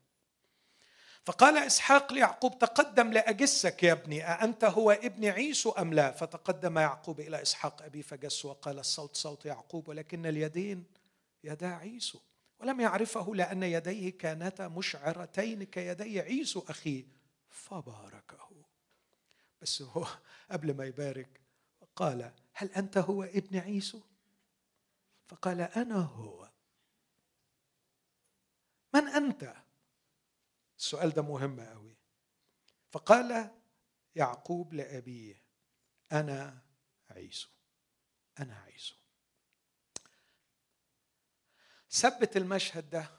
[1.25, 7.19] فقال إسحاق ليعقوب تقدم لأجسك يا ابني أأنت هو ابن عيسو أم لا؟ فتقدم يعقوب
[7.19, 10.83] إلى إسحاق أبي فجس وقال الصوت صوت يعقوب ولكن اليدين
[11.43, 12.19] يدا عيسو.
[12.59, 17.05] ولم يعرفه لأن يديه كانتا مشعرتين كيدي عيسو اخيه
[17.49, 18.46] فباركه.
[19.61, 20.07] بس هو
[20.51, 21.41] قبل ما يبارك
[21.95, 24.01] قال هل أنت هو ابن عيسو؟
[25.27, 26.51] فقال أنا هو.
[28.93, 29.55] من أنت؟
[30.77, 31.97] السؤال ده مهم قوي
[32.91, 33.51] فقال
[34.15, 35.41] يعقوب لأبيه
[36.11, 36.61] أنا
[37.09, 37.49] عيسو
[38.39, 38.95] أنا عيسو.
[41.91, 43.11] ثبت المشهد ده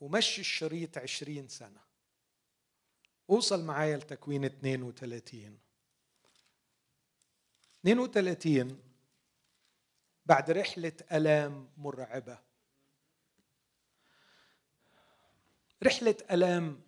[0.00, 1.89] ومشي الشريط عشرين سنة.
[3.30, 5.58] وصل معايا لتكوين 32
[7.84, 8.78] 32
[10.26, 12.38] بعد رحلة ألام مرعبة.
[15.82, 16.80] رحلة ألام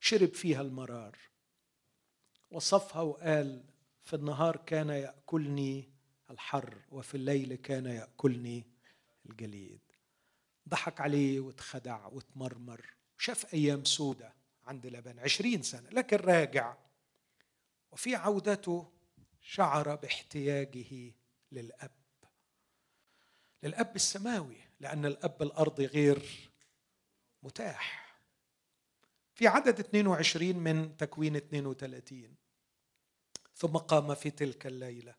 [0.00, 1.18] شرب فيها المرار.
[2.50, 3.64] وصفها وقال
[4.04, 5.90] في النهار كان يأكلني
[6.30, 8.64] الحر وفي الليل كان يأكلني
[9.26, 9.80] الجليد.
[10.68, 12.94] ضحك عليه واتخدع واتمرمر.
[13.18, 14.43] شاف أيام سودة.
[14.66, 16.76] عند لبن عشرين سنة لكن راجع.
[17.92, 18.92] وفي عودته
[19.40, 21.12] شعر باحتياجه
[21.52, 21.90] للأب.
[23.62, 26.50] للأب السماوي لأن الأب الأرضي غير
[27.42, 28.04] متاح.
[29.34, 32.34] في عدد 22 من تكوين 32
[33.54, 35.14] ثم قام في تلك الليلة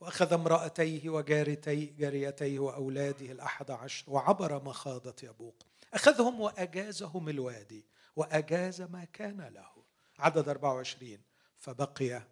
[0.00, 5.62] وأخذ امرأتيه وجارتي جاريتيه وأولاده الأحد عشر وعبر مخاضة يبوق
[5.94, 7.86] أخذهم وأجازهم الوادي.
[8.16, 9.84] وأجاز ما كان له.
[10.18, 11.22] عدد 24
[11.58, 12.22] فبقي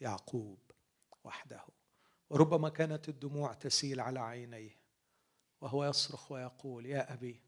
[0.00, 0.70] يعقوب
[1.24, 1.64] وحده.
[2.30, 4.78] وربما كانت الدموع تسيل على عينيه.
[5.60, 7.42] وهو يصرخ ويقول يا أبي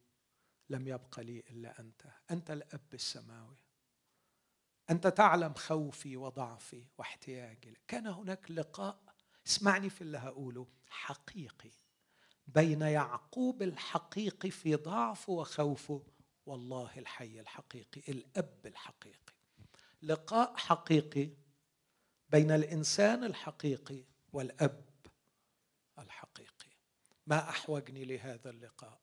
[0.70, 2.02] لم يبق لي إلا أنت.
[2.30, 3.56] أنت الأب السماوي.
[4.90, 7.76] أنت تعلم خوفي وضعفي واحتياجي.
[7.88, 9.02] كان هناك لقاء.
[9.46, 10.66] اسمعني في اللي هقوله.
[10.88, 11.70] حقيقي.
[12.46, 16.02] بين يعقوب الحقيقي في ضعفه وخوفه
[16.50, 19.34] والله الحي الحقيقي الأب الحقيقي.
[20.02, 21.30] لقاء حقيقي
[22.28, 24.90] بين الإنسان الحقيقي والأب
[25.98, 26.70] الحقيقي.
[27.26, 29.00] ما أحوجني لهذا اللقاء؟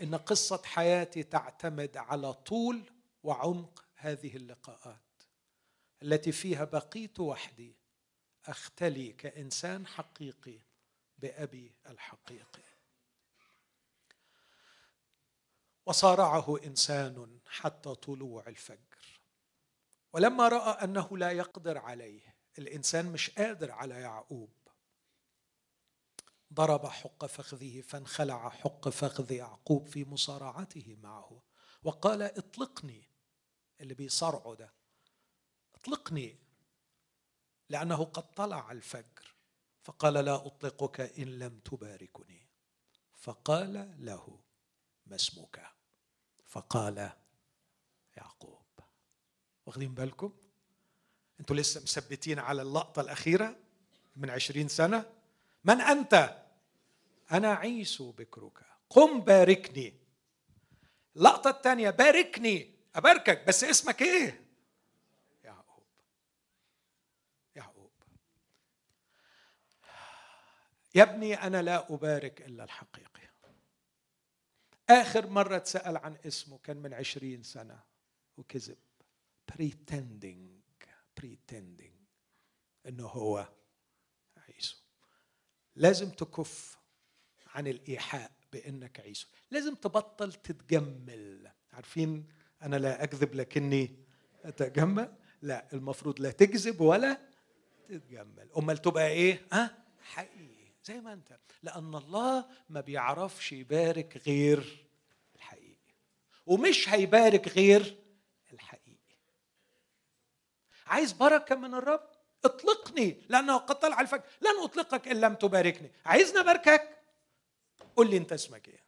[0.00, 2.90] إن قصة حياتي تعتمد على طول
[3.22, 5.22] وعمق هذه اللقاءات
[6.02, 7.76] التي فيها بقيت وحدي
[8.46, 10.60] أختلي كإنسان حقيقي
[11.18, 12.77] بأبي الحقيقي.
[15.88, 19.20] وصارعه إنسان حتى طلوع الفجر.
[20.12, 24.50] ولما رأى أنه لا يقدر عليه الإنسان مش قادر على يعقوب.
[26.52, 31.42] ضرب حق فخذه فانخلع حق فخذ يعقوب في مصارعته معه.
[31.82, 33.08] وقال اطلقني
[33.80, 34.72] اللي بيصارعه ده
[35.74, 36.38] اطلقني
[37.68, 39.34] لأنه قد طلع الفجر.
[39.82, 42.48] فقال لا أطلقك إن لم تباركني.
[43.14, 44.40] فقال له
[45.06, 45.77] ما اسمك؟
[46.48, 47.12] فقال
[48.16, 48.66] يعقوب
[49.66, 50.32] واخدين بالكم؟
[51.40, 53.56] أنتوا لسه مثبتين على اللقطة الأخيرة
[54.16, 55.04] من عشرين سنة.
[55.64, 56.42] من أنت؟
[57.32, 59.94] أنا عيسو بكرك قم باركني.
[61.16, 64.44] اللقطة الثانية باركني أباركك بس اسمك إيه؟
[65.44, 65.84] يعقوب.
[67.56, 67.90] يعقوب.
[70.94, 73.17] يا ابني أنا لا أبارك إلا الحقيقي
[74.90, 77.80] آخر مرة اتسأل عن اسمه كان من عشرين سنة
[78.36, 78.78] وكذب.
[79.52, 80.62] Pretending
[81.20, 81.98] pretending
[82.86, 83.48] إنه هو
[84.48, 84.76] عيسو.
[85.76, 86.78] لازم تكف
[87.46, 89.28] عن الإيحاء بإنك عيسو.
[89.50, 91.50] لازم تبطل تتجمل.
[91.72, 92.26] عارفين
[92.62, 94.04] أنا لا أكذب لكني
[94.44, 97.20] أتجمل؟ لا المفروض لا تكذب ولا
[97.88, 98.50] تتجمل.
[98.56, 100.57] أمال تبقى إيه؟ ها؟ حقيقي.
[100.88, 104.86] زي ما انت لأن الله ما بيعرفش يبارك غير
[105.36, 105.94] الحقيقي
[106.46, 108.08] ومش هيبارك غير
[110.88, 112.08] عايز بركة من الرب؟
[112.44, 114.22] اطلقني لأنه قد طلع الفجر.
[114.40, 115.90] لن أطلقك إن لم تباركني.
[116.06, 116.98] عايزني أباركك؟
[117.96, 118.82] قل لي أنت اسمك إيه.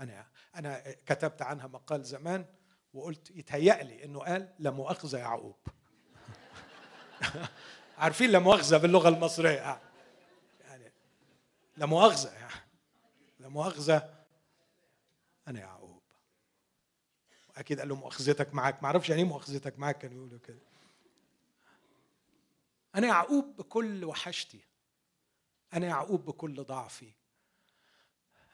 [0.00, 2.44] أنا أنا كتبت عنها مقال زمان
[2.92, 5.56] وقلت يتهيأ لي إنه قال لا مؤاخذة يعقوب
[7.98, 9.50] عارفين لا مؤاخذة باللغة المصرية.
[9.50, 9.83] يعني
[11.76, 12.32] لا مؤاخذة.
[12.32, 12.54] يعني
[13.40, 14.24] لا مؤاخذة.
[15.48, 16.02] أنا يعقوب
[17.56, 20.60] أكيد قال له مؤاخذتك معاك ما أعرفش يعني إيه مؤاخذتك معاك كانوا يقولوا كده.
[22.94, 24.60] أنا يعقوب بكل وحشتي.
[25.74, 27.12] أنا يعقوب بكل ضعفي.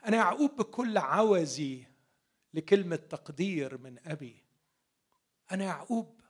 [0.07, 1.87] أنا يعقوب بكل عوزي
[2.55, 4.43] لكلمة تقدير من أبي.
[5.53, 6.21] أنا يعقوب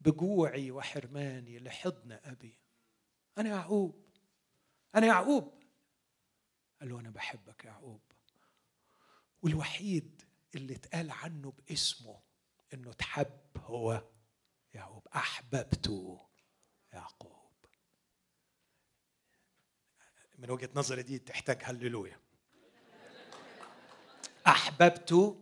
[0.00, 2.54] بجوعي وحرماني لحضن أبي.
[3.38, 4.04] أنا يعقوب
[4.94, 5.59] أنا يعقوب
[6.80, 8.00] قال له أنا بحبك يعقوب
[9.42, 10.22] والوحيد
[10.54, 12.20] اللي اتقال عنه باسمه
[12.74, 14.04] إنه تحب هو
[14.74, 16.28] يعقوب أحببته
[16.92, 17.50] يعقوب.
[20.38, 22.20] من وجهة نظري دي تحتاج هللويا.
[24.46, 25.38] احببت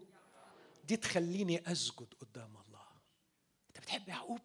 [0.84, 2.86] دي تخليني أسجد قدام الله.
[3.68, 4.40] أنت بتحب يعقوب؟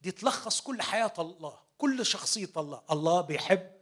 [0.00, 2.82] دي تلخص كل حياة الله كل شخصية الله.
[2.90, 3.81] الله بيحب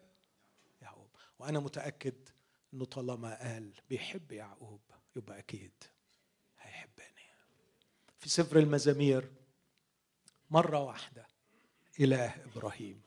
[1.41, 2.29] يعقوب وأنا متأكد
[2.75, 4.81] إنه طالما قال بيحب يعقوب
[5.17, 5.73] يبقى أكيد
[6.61, 7.31] هيحبني.
[8.19, 9.31] في سفر المزامير
[10.51, 11.27] مرة واحدة
[12.01, 13.03] إله إبراهيم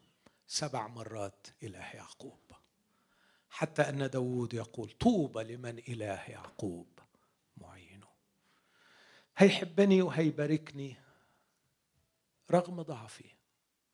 [0.48, 2.40] سبع مرات إله يعقوب.
[3.50, 6.88] حتى أن داود يقول طوبى لمن إله يعقوب
[7.58, 8.08] معينه.
[9.38, 10.96] هيحبني وهيباركني
[12.52, 13.30] رغم ضعفي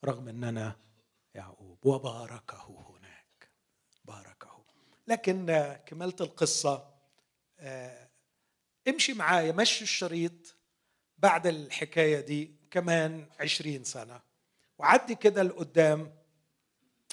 [0.06, 0.76] رغم أن أنا
[1.36, 3.19] يعقوب وباركه هناك
[4.10, 4.50] باركه
[5.08, 5.46] لكن
[5.86, 6.86] كمالة القصة
[7.60, 8.08] آه،
[8.88, 10.56] امشي معايا مشي الشريط
[11.18, 14.22] بعد الحكاية دي كمان عشرين سنة.
[14.78, 16.14] وعدي كده لقدام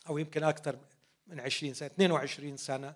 [0.08, 0.78] أو يمكن أكثر
[1.26, 2.94] من 20 سنة 22 سنة.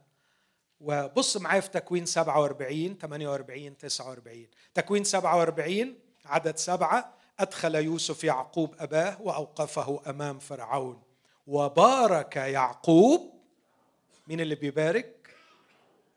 [0.80, 9.22] وبص معايا في تكوين 47 48 49 تكوين 47 عدد سبعة أدخل يوسف يعقوب أباه
[9.22, 11.02] وأوقفه أمام فرعون.
[11.46, 13.39] وبارك يعقوب
[14.30, 15.36] مين اللي بيبارك؟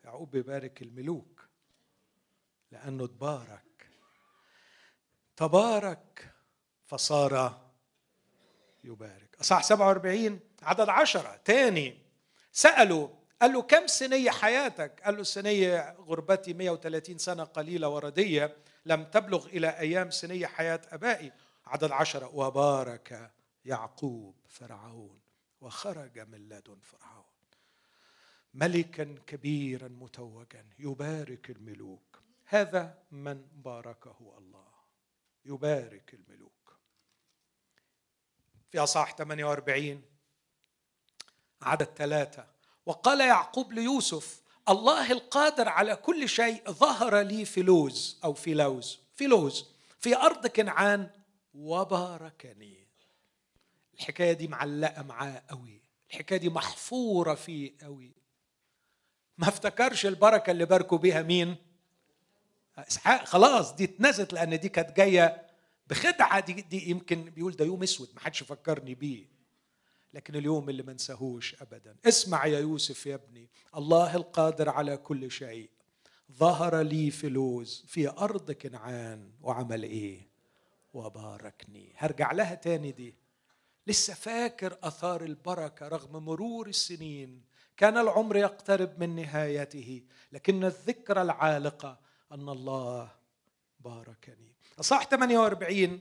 [0.04, 1.48] يعقوب بيبارك الملوك
[2.72, 3.90] لأنه تبارك.
[5.36, 6.34] تبارك
[6.86, 7.62] فصار
[8.84, 9.36] يبارك.
[9.42, 11.42] أصح 47 عدد عشرة.
[11.46, 11.98] تاني
[12.52, 13.08] سألوا
[13.42, 19.46] قال له كم سنية حياتك؟ قال له سنية غربتي 130 سنة قليلة وردية لم تبلغ
[19.46, 21.32] إلى أيام سنية حياة أبائي.
[21.66, 23.32] عدد عشرة وبارك
[23.66, 25.20] يعقوب فرعون
[25.62, 27.23] وخرج من لدن فرعون.
[28.54, 32.20] ملكا كبيرا متوجا يبارك الملوك.
[32.46, 34.74] هذا من باركه الله.
[35.46, 36.78] يبارك الملوك.
[38.72, 40.02] في أصح 48
[41.62, 42.48] عدد ثلاثة.
[42.86, 49.00] وقال يعقوب ليوسف الله القادر على كل شيء ظهر لي في لوز أو في لوز
[49.16, 49.66] في لوز
[50.00, 51.10] في أرض كنعان
[51.54, 52.88] وباركني.
[53.94, 58.23] الحكاية دي معلقة معاه قوي الحكاية دي محفورة فيه قوي
[59.44, 61.56] ما افتكرش البركة اللي باركوا بيها مين؟
[62.78, 63.26] إسحاق.
[63.26, 65.48] خلاص دي اتنست لأن دي كانت جاية
[65.88, 66.40] بخدعة.
[66.40, 69.26] دي, دي يمكن بيقول ده يوم أسود ما حدش فكرني بيه.
[70.14, 71.96] لكن اليوم اللي ما انساهوش ابدا.
[72.06, 73.50] اسمع يا يوسف يا ابني.
[73.76, 75.70] الله القادر على كل شيء.
[76.32, 80.28] ظهر لي في لوز في أرض كنعان وعمل إيه؟
[80.94, 81.94] وباركني.
[81.98, 83.16] هرجع لها تاني دي.
[83.88, 87.53] لسه فاكر آثار البركة رغم مرور السنين.
[87.78, 92.00] كان العمر يقترب من نهايته لكن الذكرى العالقة
[92.32, 93.12] أن الله
[93.80, 94.56] باركني.
[94.80, 96.00] اصح 48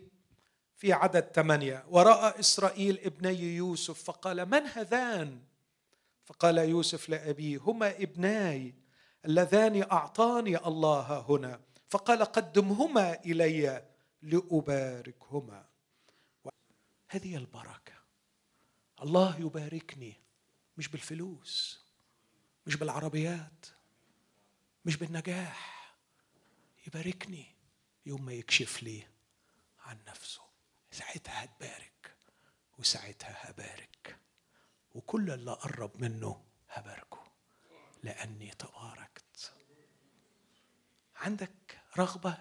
[0.77, 1.85] في عدد ثمانية.
[1.89, 5.41] ورأى إسرائيل ابني يوسف فقال من هذان؟
[6.25, 8.75] فقال يوسف لأبيه هما ابناي
[9.25, 11.61] اللذان أعطاني الله هنا.
[11.89, 13.85] فقال قدمهما إلي
[14.23, 15.65] لأباركهما.
[17.09, 17.93] هذه البركة.
[19.03, 20.22] الله يباركني.
[20.79, 21.81] مش بالفلوس
[22.67, 23.67] مش بالعربيات
[24.85, 25.95] مش بالنجاح.
[26.87, 27.47] يباركني
[28.07, 29.07] يوم ما يكشف لي
[29.81, 30.43] عن نفسه.
[30.91, 32.15] ساعتها هتبارك
[32.79, 34.17] وساعتها هبارك
[34.95, 37.25] وكل اللي قرب منه هباركه
[38.03, 39.53] لأني تباركت.
[41.17, 42.39] عندك رغبة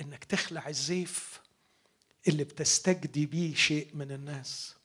[0.00, 1.40] إنك تخلع الزيف
[2.28, 4.76] اللي بتستجدي بيه شيء من الناس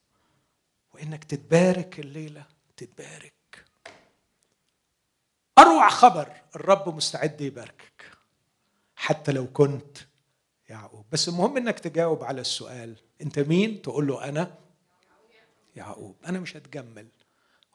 [0.94, 2.46] وإنك تتبارك الليلة
[2.78, 3.66] تتبارك
[5.58, 8.12] أروع خبر الرب مستعد يباركك
[8.96, 9.98] حتى لو كنت
[10.70, 11.06] يعقوب.
[11.12, 14.58] بس المهم إنك تجاوب على السؤال أنت مين؟ تقول له أنا
[15.76, 16.16] يعقوب.
[16.26, 17.08] أنا مش هتجمل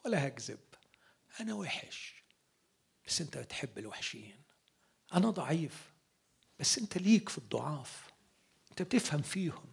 [0.04, 0.58] ولا هكذب
[1.40, 2.24] أنا وحش
[3.06, 4.42] بس أنت بتحب الوحشين.
[5.14, 5.92] أنا ضعيف
[6.58, 8.10] بس أنت ليك في الضعاف
[8.70, 9.71] أنت بتفهم فيهم.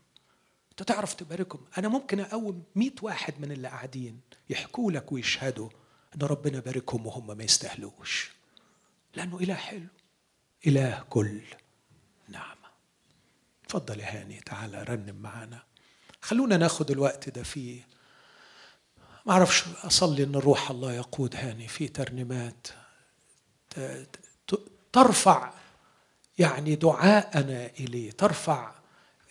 [0.80, 1.62] انت تعرف تباركهم.
[1.78, 5.70] أنا ممكن أقوم مئة واحد من اللي قاعدين يحكوا لك ويشهدوا
[6.16, 8.32] ان ربنا باركهم وهم ما يستاهلوش.
[9.16, 9.88] لأنه إله حلو.
[10.68, 11.42] إله كل.
[12.30, 12.70] نعمه
[13.66, 15.64] اتفضل يا هاني تعالى رنم معانا
[16.22, 17.88] خلونا ناخد الوقت ده فيه.
[19.26, 22.68] ما أعرفش أصلي إن روح الله يقود هاني في ترنيمات.
[24.94, 25.54] ترفع
[26.40, 28.79] يعني دعاءنا إليه ترفع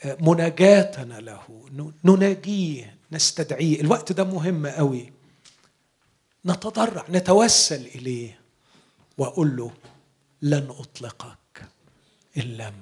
[0.05, 1.65] مناجاتنا له.
[2.05, 3.81] نناجيه نستدعيه.
[3.81, 5.13] الوقت ده مهم قوي.
[6.47, 8.41] نتضرع نتوسل إليه.
[9.19, 9.73] وأقول له
[10.43, 11.65] لن أطلقك
[12.37, 12.75] إن لم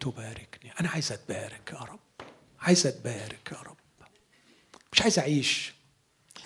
[0.00, 0.72] تباركني.
[0.80, 2.26] أنا عايز أتبارك يا رب.
[2.60, 3.76] عايز أتبارك يا رب.
[4.92, 5.74] مش عايز أعيش.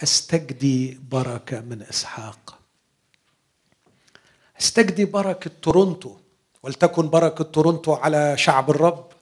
[0.02, 2.58] أستجدي بركة من إسحاق.
[4.60, 6.16] أستجدي بركة تورونتو.
[6.62, 9.15] ولتكن بركة تورونتو على شعب الرب.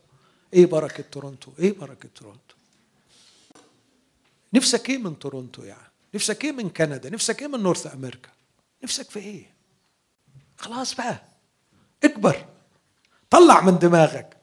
[0.55, 2.55] إيه بركة تورونتو؟ إيه بركة تورونتو؟
[4.53, 8.29] نفسك إيه من تورونتو يعني نفسك إيه من كندا؟ نفسك إيه من نورث أمريكا؟
[8.83, 9.51] نفسك في إيه؟
[10.59, 11.23] خلاص بقى.
[12.05, 12.47] اكبر.
[13.31, 14.37] طلع من دماغك.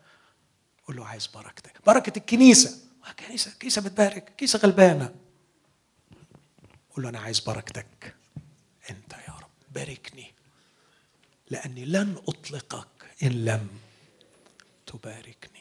[0.88, 1.74] قول له عايز بركتك.
[1.88, 2.80] بركة الكنيسة.
[3.20, 4.34] كنيسه كنيسه بتبارك.
[4.40, 5.16] كنيسه غلبانة.
[6.96, 8.16] قول له أنا عايز بركتك.
[8.90, 9.50] أنت يا رب.
[9.76, 10.34] باركني.
[11.50, 12.88] لأني لن أطلقك
[13.24, 13.68] إن لم
[14.88, 15.61] تباركني.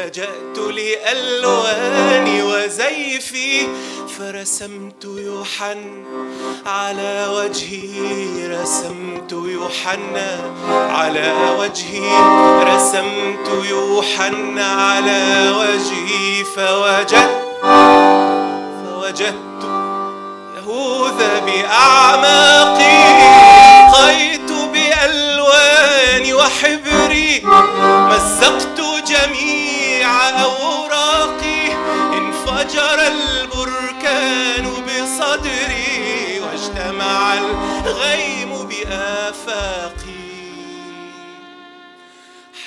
[0.00, 3.68] فلجأت لألواني وزيفي
[4.18, 6.04] فرسمت يوحنا
[6.66, 10.40] على وجهي رسمت يوحنا
[10.70, 12.10] على وجهي
[12.74, 17.60] رسمت يوحنا على وجهي فوجدت
[18.84, 19.64] فوجدت
[20.56, 22.89] يهوذا بأعماقي.
[33.06, 40.30] البركان بصدري واجتمع الغيم بآفاقي.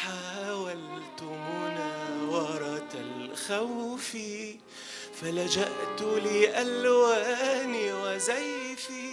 [0.01, 4.17] حاولت مناورة الخوف
[5.21, 9.11] فلجأت لألواني وزيفي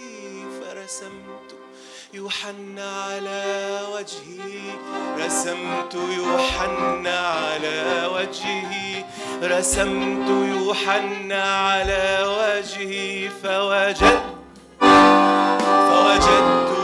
[0.61, 1.20] فرسمت
[2.13, 4.61] يوحنا على وجهي
[5.25, 9.05] رسمت يوحنا على وجهي
[9.43, 14.23] رسمت يوحنا على وجهي فوجدت
[15.89, 16.80] فوجدت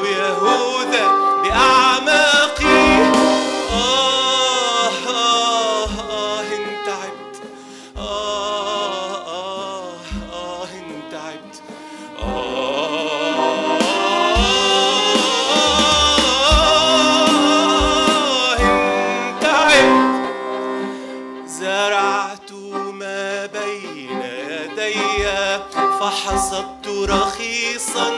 [27.77, 28.11] رخيصا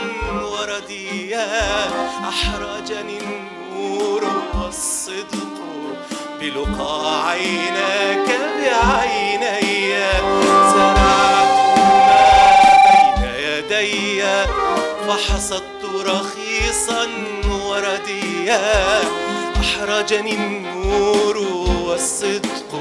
[0.44, 1.48] ورديا
[2.30, 4.24] أحرجني النور
[4.56, 5.60] والصدق
[6.40, 10.00] بلقى عيناك بعيني.
[10.72, 11.52] زرعت
[12.08, 14.24] ما بين يدي
[15.08, 17.08] فحصدت رخيصا
[17.52, 19.02] ورديا.
[19.60, 21.38] أحرجني النور
[21.88, 22.72] والصدق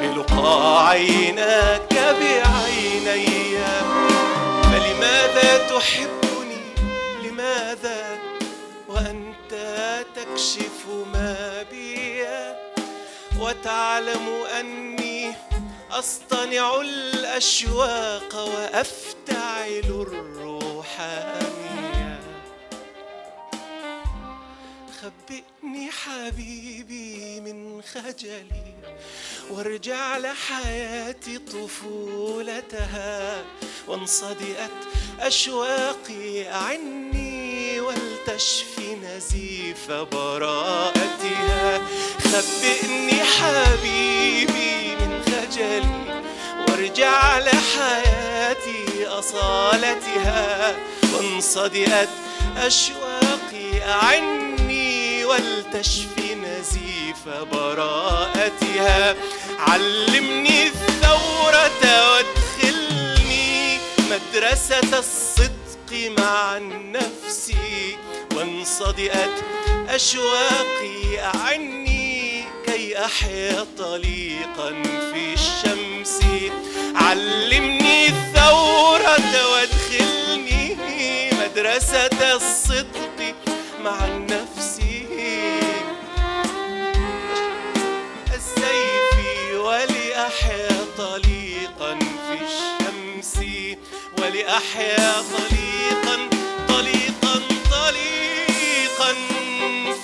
[0.00, 3.40] بلقى عيناك بعيني.
[5.40, 6.74] فلماذا تحبني
[7.22, 8.18] لماذا؟
[8.88, 9.52] وأنت
[10.16, 12.24] تكشف ما بي
[13.40, 15.32] وتعلم أني
[15.90, 21.40] أصطنع الأشواق وأفتعل الروحانية
[25.70, 28.74] خبئني حبيبي من خجلي
[29.50, 33.44] وارجع لحياتي طفولتها
[33.88, 34.70] وانصدئت
[35.20, 41.82] أشواقي عني ولتشفي نزيف براءتها.
[42.18, 46.22] خبئني حبيبي من خجلي
[46.68, 50.76] وارجع لحياتي أصالتها.
[51.14, 52.08] وانصدئت
[52.56, 54.49] أشواقي عني
[55.30, 59.14] ولتشفي نزيف براءتها.
[59.58, 63.78] علمني الثورة وادخلني
[64.10, 67.52] مدرسة الصدق مع النفس
[68.36, 69.36] وانصدئت
[69.88, 74.82] أشواقي عني كي أحيا طليقا
[75.12, 76.20] في الشمس.
[76.94, 79.18] علمني الثورة
[79.52, 80.76] وادخلني
[81.32, 83.34] مدرسة الصدق
[83.84, 84.59] مع النفس.
[89.60, 90.68] ولأحيا
[90.98, 93.34] طليقا في الشمس
[94.18, 96.16] ولأحيا طليقا
[96.68, 97.34] طليقا
[97.70, 99.12] طليقا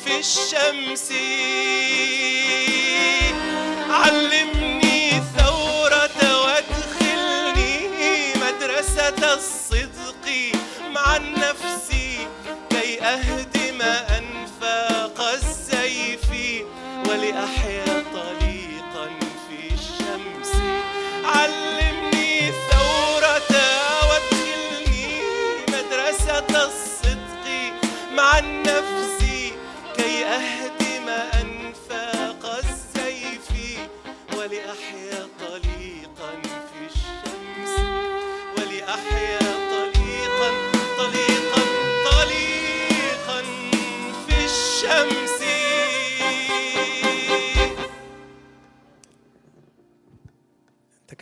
[0.04, 1.12] في الشمس.
[3.90, 4.55] علمني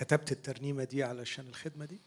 [0.05, 1.99] كتبت الترنيمة دي علشان الخدمة دي؟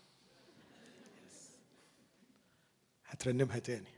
[3.06, 3.92] هترنمها تاني.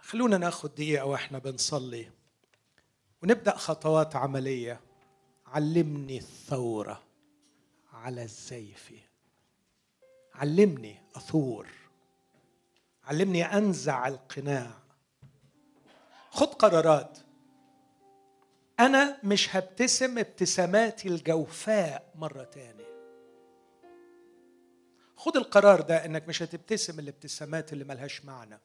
[0.00, 2.10] خلونا ناخد دقيقة وإحنا بنصلي
[3.22, 4.80] ونبدأ خطوات عملية.
[5.46, 7.02] علمني الثورة
[7.92, 8.92] على الزيف
[10.34, 11.68] علمني أثور.
[13.04, 14.78] علمني أنزع القناع.
[16.30, 17.18] خد قرارات.
[18.80, 22.84] أنا مش هبتسم ابتساماتي الجوفاء مرة تاني
[25.16, 28.60] خد القرار ده إنك مش هتبتسم الابتسامات اللي ملهاش معنى.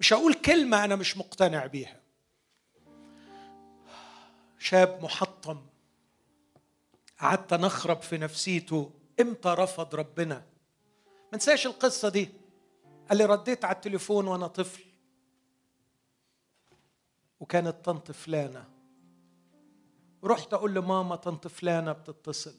[0.00, 2.00] مش هقول كلمة أنا مش مقتنع بيها.
[4.58, 5.66] شاب محطم
[7.20, 10.34] قعدت نخرب في نفسيته إمتى رفض ربنا؟
[11.06, 12.28] ما انساش القصة دي.
[13.08, 14.82] قال لي رديت على التليفون وأنا طفل.
[17.44, 18.68] وكانت طنط فلانة
[20.24, 22.54] رحت أقول لماما طنط فلانة بتتصل.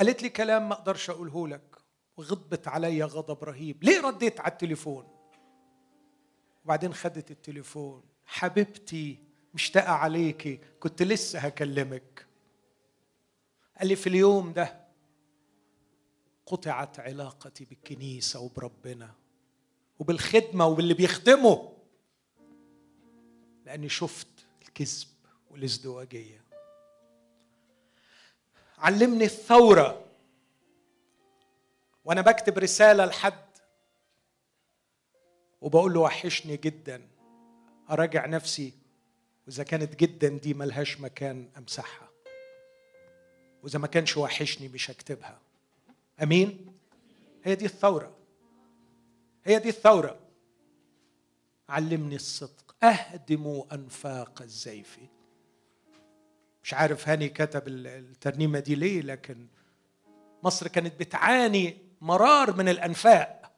[0.00, 1.78] قالت لي كلام ما أقدرش أقوله لك.
[2.16, 3.84] وغضبت عليا غضب رهيب.
[3.84, 5.08] ليه رديت على التليفون؟
[6.64, 8.02] وبعدين خدت التليفون.
[8.26, 9.18] حبيبتي
[9.54, 10.60] مشتاقة عليكي.
[10.80, 12.26] كنت لسه هكلمك.
[13.78, 14.80] قال لي في اليوم ده
[16.46, 19.21] قطعت علاقتي بالكنيسة وبربنا.
[19.98, 21.68] وبالخدمة وباللي بيخدموا
[23.66, 24.28] لأني شفت
[24.62, 25.08] الكذب
[25.50, 26.42] والازدواجيه
[28.82, 30.04] علمني الثورة.
[32.04, 33.46] وأنا بكتب رسالة لحد.
[35.60, 37.08] وبقول له وحشني جدا.
[37.90, 38.72] أراجع نفسي.
[39.46, 42.08] وإذا كانت جدا دي ملهاش مكان أمسحها.
[43.62, 45.40] وإذا ما كانش وحشني مش هكتبها.
[46.22, 46.78] أمين؟
[47.44, 48.16] هي دي الثورة.
[49.44, 50.20] هي دي الثورة.
[51.68, 54.98] علمني الصدق اهدموا أنفاق الزيف.
[56.62, 59.46] مش عارف هاني كتب الترنيمة دي ليه لكن
[60.42, 63.52] مصر كانت بتعاني مرار من الأنفاق.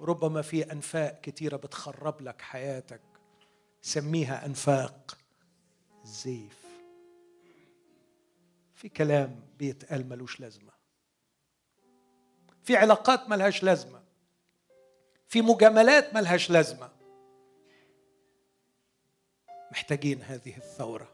[0.00, 3.02] ربما في أنفاق كتيرة بتخرب لك حياتك.
[3.82, 5.18] سميها أنفاق
[6.04, 6.64] الزيف.
[8.74, 10.73] في كلام بيتقال ملوش لازمة.
[12.64, 14.02] في علاقات ملهاش لازمة.
[15.28, 16.90] في مجاملات ملهاش لازمة.
[19.72, 21.10] محتاجين هذه الثورة.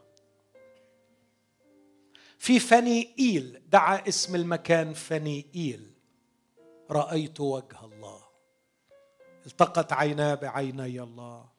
[2.37, 5.93] في فنيئيل دعا اسم المكان فنيئيل
[6.89, 8.23] رأيت وجه الله.
[9.45, 11.49] التقت عينا بعيني الله.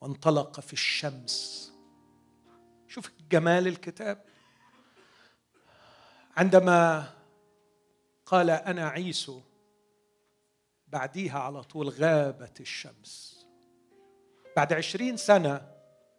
[0.00, 1.72] وانطلق في الشمس.
[2.88, 4.24] شوف جمال الكتاب.
[6.36, 7.08] عندما
[8.32, 9.40] قال أنا عيسو.
[10.88, 13.38] بعديها على طول غابت الشمس.
[14.56, 15.68] بعد عشرين سنة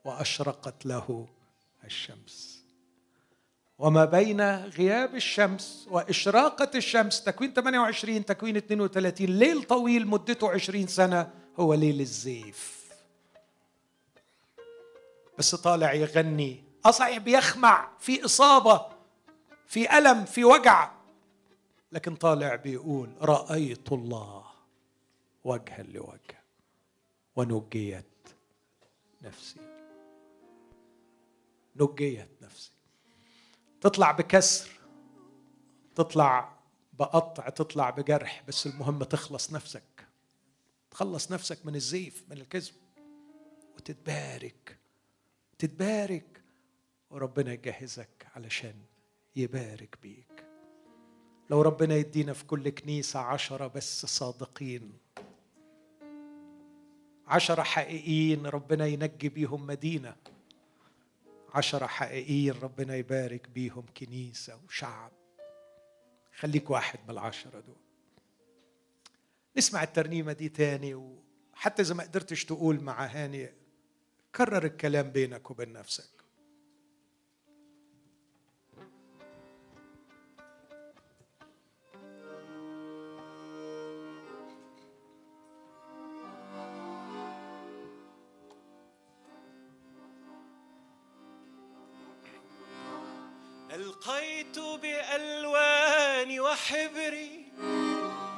[0.05, 1.27] وأشرقت له
[1.83, 2.63] الشمس.
[3.79, 11.31] وما بين غياب الشمس وإشراقة الشمس تكوين 28 تكوين 32 ليل طويل مدته 20 سنة
[11.59, 12.83] هو ليل الزيف.
[15.37, 16.63] بس طالع يغني.
[16.85, 18.85] أصحيح بيخمع في إصابة
[19.67, 20.92] في ألم في وجع.
[21.93, 24.45] لكن طالع بيقول رأيت الله
[25.43, 26.43] وجها لوجه
[27.35, 28.05] ونجيت
[29.21, 29.59] نفسي.
[31.75, 32.71] نجيت نفسي.
[33.81, 34.69] تطلع بكسر
[35.95, 36.59] تطلع
[36.93, 40.07] بقطع تطلع بجرح بس المهم تخلص نفسك.
[40.91, 42.73] تخلص نفسك من الزيف من الكذب
[43.75, 44.77] وتتبارك
[45.57, 46.43] تتبارك
[47.09, 48.75] وربنا يجهزك علشان
[49.35, 50.42] يبارك بيك.
[51.49, 54.93] لو ربنا يدينا في كل كنيسة عشرة بس صادقين
[57.27, 60.15] عشرة حقيقيين ربنا ينجي بيهم مدينة
[61.53, 65.11] عشرة حقيقيين ربنا يبارك بيهم كنيسة وشعب.
[66.39, 67.75] خليك واحد من العشرة دول.
[69.57, 73.53] نسمع الترنيمة دي تاني وحتى إذا ما قدرتش تقول مع هاني
[74.35, 76.22] كرر الكلام بينك وبين نفسك.
[94.57, 97.45] ألقيت بألوان وحبري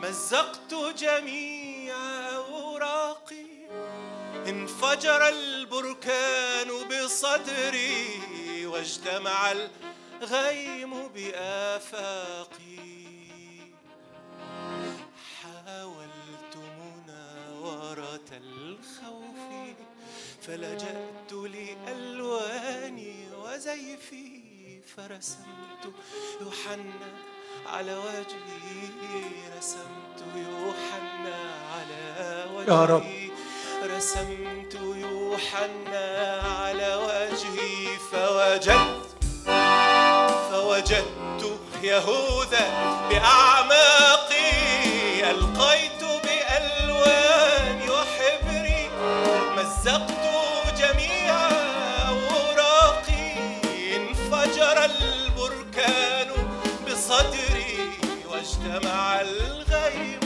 [0.02, 1.96] مزقت جميع
[2.36, 3.46] أوراقي.
[4.48, 9.52] انفجر البركان بصدري واجتمع
[10.22, 12.86] الغيم بآفاقي.
[15.44, 19.76] حاولت مناورة الخوف
[20.42, 24.45] فلجأت لألواني وزيفي.
[24.86, 25.94] فرسمت.
[26.41, 27.10] يوحنا
[27.66, 28.90] على وجهي
[29.57, 30.20] رسمت.
[30.36, 31.38] يوحنا
[31.76, 32.03] على
[32.53, 33.03] وجهي يا رب.
[33.84, 34.74] رسمت.
[34.74, 39.10] يوحنا على وجهي فوجدت
[40.52, 42.66] فوجدت يهوذا
[43.10, 44.52] بأعماقي.
[45.32, 48.90] ألقيت بألوان وحبري.
[49.57, 50.26] مزقت
[50.78, 51.15] جميع
[54.46, 56.28] انفجر البركان
[56.88, 57.90] بصدري
[58.30, 60.25] واجتمع الغيم.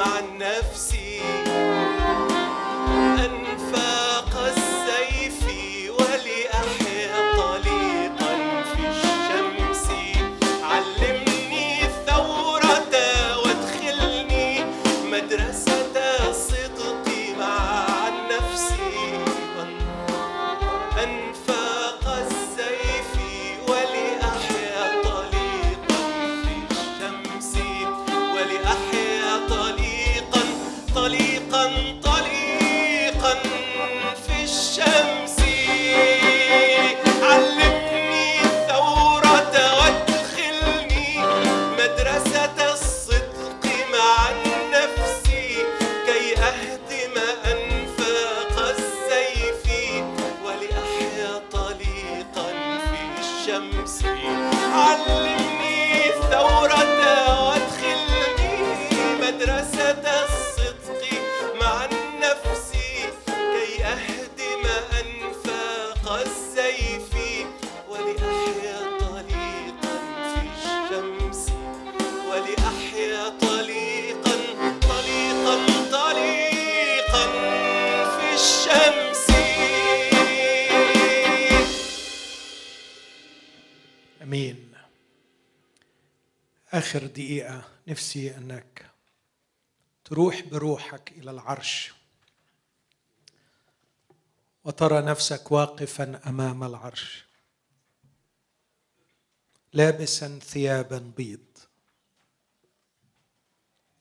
[0.00, 0.96] مع النفس
[3.18, 3.39] أنفاق
[88.10, 88.90] نفسي أنك
[90.04, 91.92] تروح بروحك إلى العرش
[94.64, 97.24] وترى نفسك واقفا أمام العرش
[99.72, 101.58] لابسا ثيابا بيض.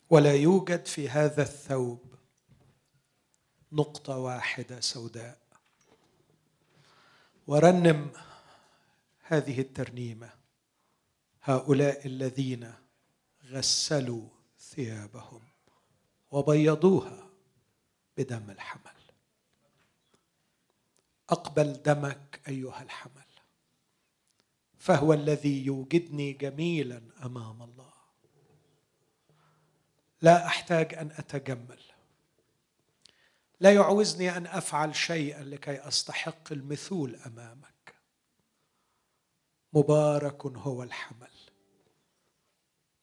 [0.10, 2.16] ولا يوجد في هذا الثوب
[3.72, 5.42] نقطة واحدة سوداء.
[7.48, 8.12] ورنم
[9.22, 10.34] هذه الترنيمة
[11.44, 12.89] هؤلاء الذين
[13.52, 14.28] غسلوا
[14.60, 15.42] ثيابهم
[16.32, 17.30] وبيضوها
[18.18, 19.00] بدم الحمل.
[21.30, 23.30] أقبل دمك أيها الحمل
[24.78, 27.94] فهو الذي يوجدني جميلا أمام الله.
[30.22, 31.80] لا أحتاج أن أتجمل.
[33.60, 37.96] لا يعوزني أن أفعل شيئا لكي أستحق المثول أمامك.
[39.74, 41.39] مبارك هو الحمل.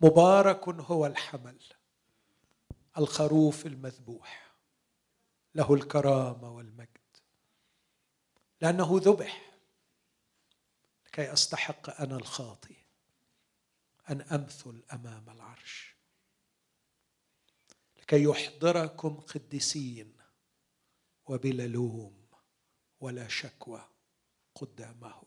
[0.01, 1.59] مبارك هو الحمل
[2.99, 4.57] الخروف المذبوح
[5.55, 6.89] له الكرامه والمجد.
[8.61, 9.59] لأنه ذبح
[11.07, 12.77] لكي أستحق أنا الخاطي
[14.11, 15.97] أن أمثل أمام العرش.
[17.97, 20.17] لكي يحضركم قديسين
[21.27, 22.27] وبلا لوم
[23.01, 23.89] ولا شكوى
[24.55, 25.23] قدامه.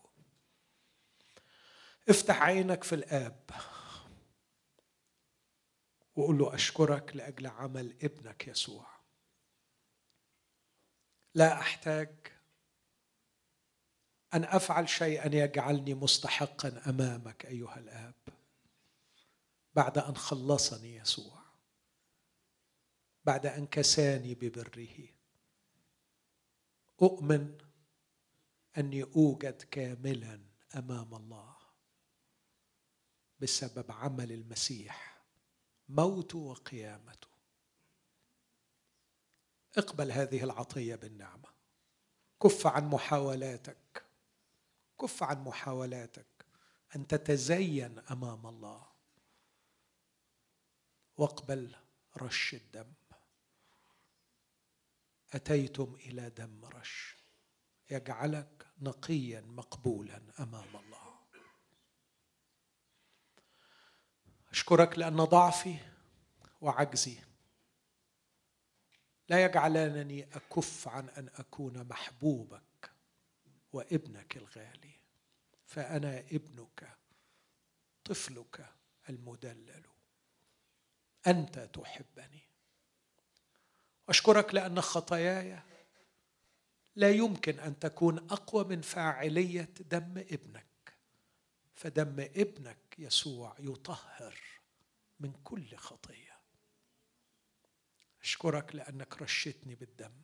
[2.08, 3.50] افتح عينك في الآب.
[6.16, 8.86] وقول له أشكرك لأجل عمل ابنك يسوع.
[11.34, 12.16] لا أحتاج
[14.34, 18.14] أن أفعل شيئا يجعلني مستحقا أمامك أيها الآب
[19.74, 21.40] بعد أن خلصني يسوع
[23.24, 25.08] بعد أن كساني ببره.
[27.02, 27.58] أؤمن
[28.78, 30.40] أني أوجد كاملا
[30.76, 31.56] أمام الله
[33.40, 35.19] بسبب عمل المسيح.
[35.90, 37.28] موته وقيامته.
[39.76, 41.48] اقبل هذه العطية بالنعمة.
[42.42, 44.04] كف عن محاولاتك.
[45.00, 46.26] كف عن محاولاتك.
[46.96, 48.86] أن تتزين أمام الله.
[51.16, 51.76] واقبل
[52.16, 52.92] رش الدم.
[55.32, 57.16] أتيتم إلى دم رش.
[57.90, 61.09] يجعلك نقيا مقبولا أمام الله.
[64.52, 65.76] أشكرك لأن ضعفي
[66.60, 67.18] وعجزي.
[69.28, 72.90] لا يجعلنني أكف عن أن أكون محبوبك
[73.72, 74.92] وابنك الغالي
[75.66, 76.96] فأنا ابنك
[78.04, 78.66] طفلك
[79.08, 79.84] المدلل.
[81.26, 82.42] أنت تحبني.
[84.08, 85.58] أشكرك لأن خطاياي
[86.96, 90.66] لا يمكن أن تكون أقوى من فاعلية دم ابنك
[91.74, 94.40] فدم ابنك يسوع يطهر
[95.20, 96.40] من كل خطية.
[98.22, 100.22] أشكرك لأنك رشتني بالدم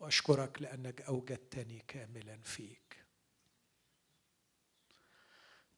[0.00, 3.04] وأشكرك لأنك أوجدتني كاملا فيك.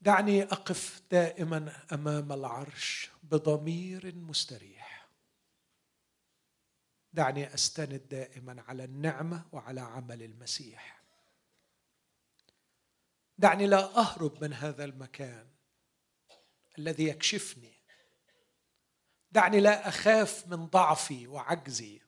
[0.01, 5.07] دعني أقف دائما أمام العرش بضمير مستريح.
[7.13, 11.00] دعني أستند دائما على النعمة وعلى عمل المسيح.
[13.41, 15.47] دعني لا أهرب من هذا المكان
[16.77, 17.73] الذي يكشفني.
[19.31, 22.01] دعني لا أخاف من ضعفي وعجزي.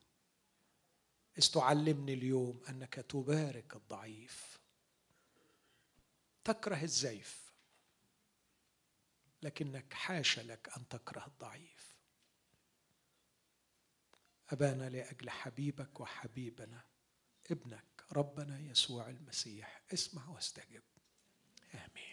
[1.37, 4.59] اذ تعلمني اليوم أنك تبارك الضعيف.
[6.43, 7.53] تكره الزيف
[9.41, 11.95] لكنك حاشا لك أن تكره الضعيف.
[14.49, 16.83] ابانا لأجل حبيبك وحبيبنا
[17.51, 19.83] ابنك ربنا يسوع المسيح.
[19.93, 20.83] اسمع واستجب.
[21.73, 22.12] امين امين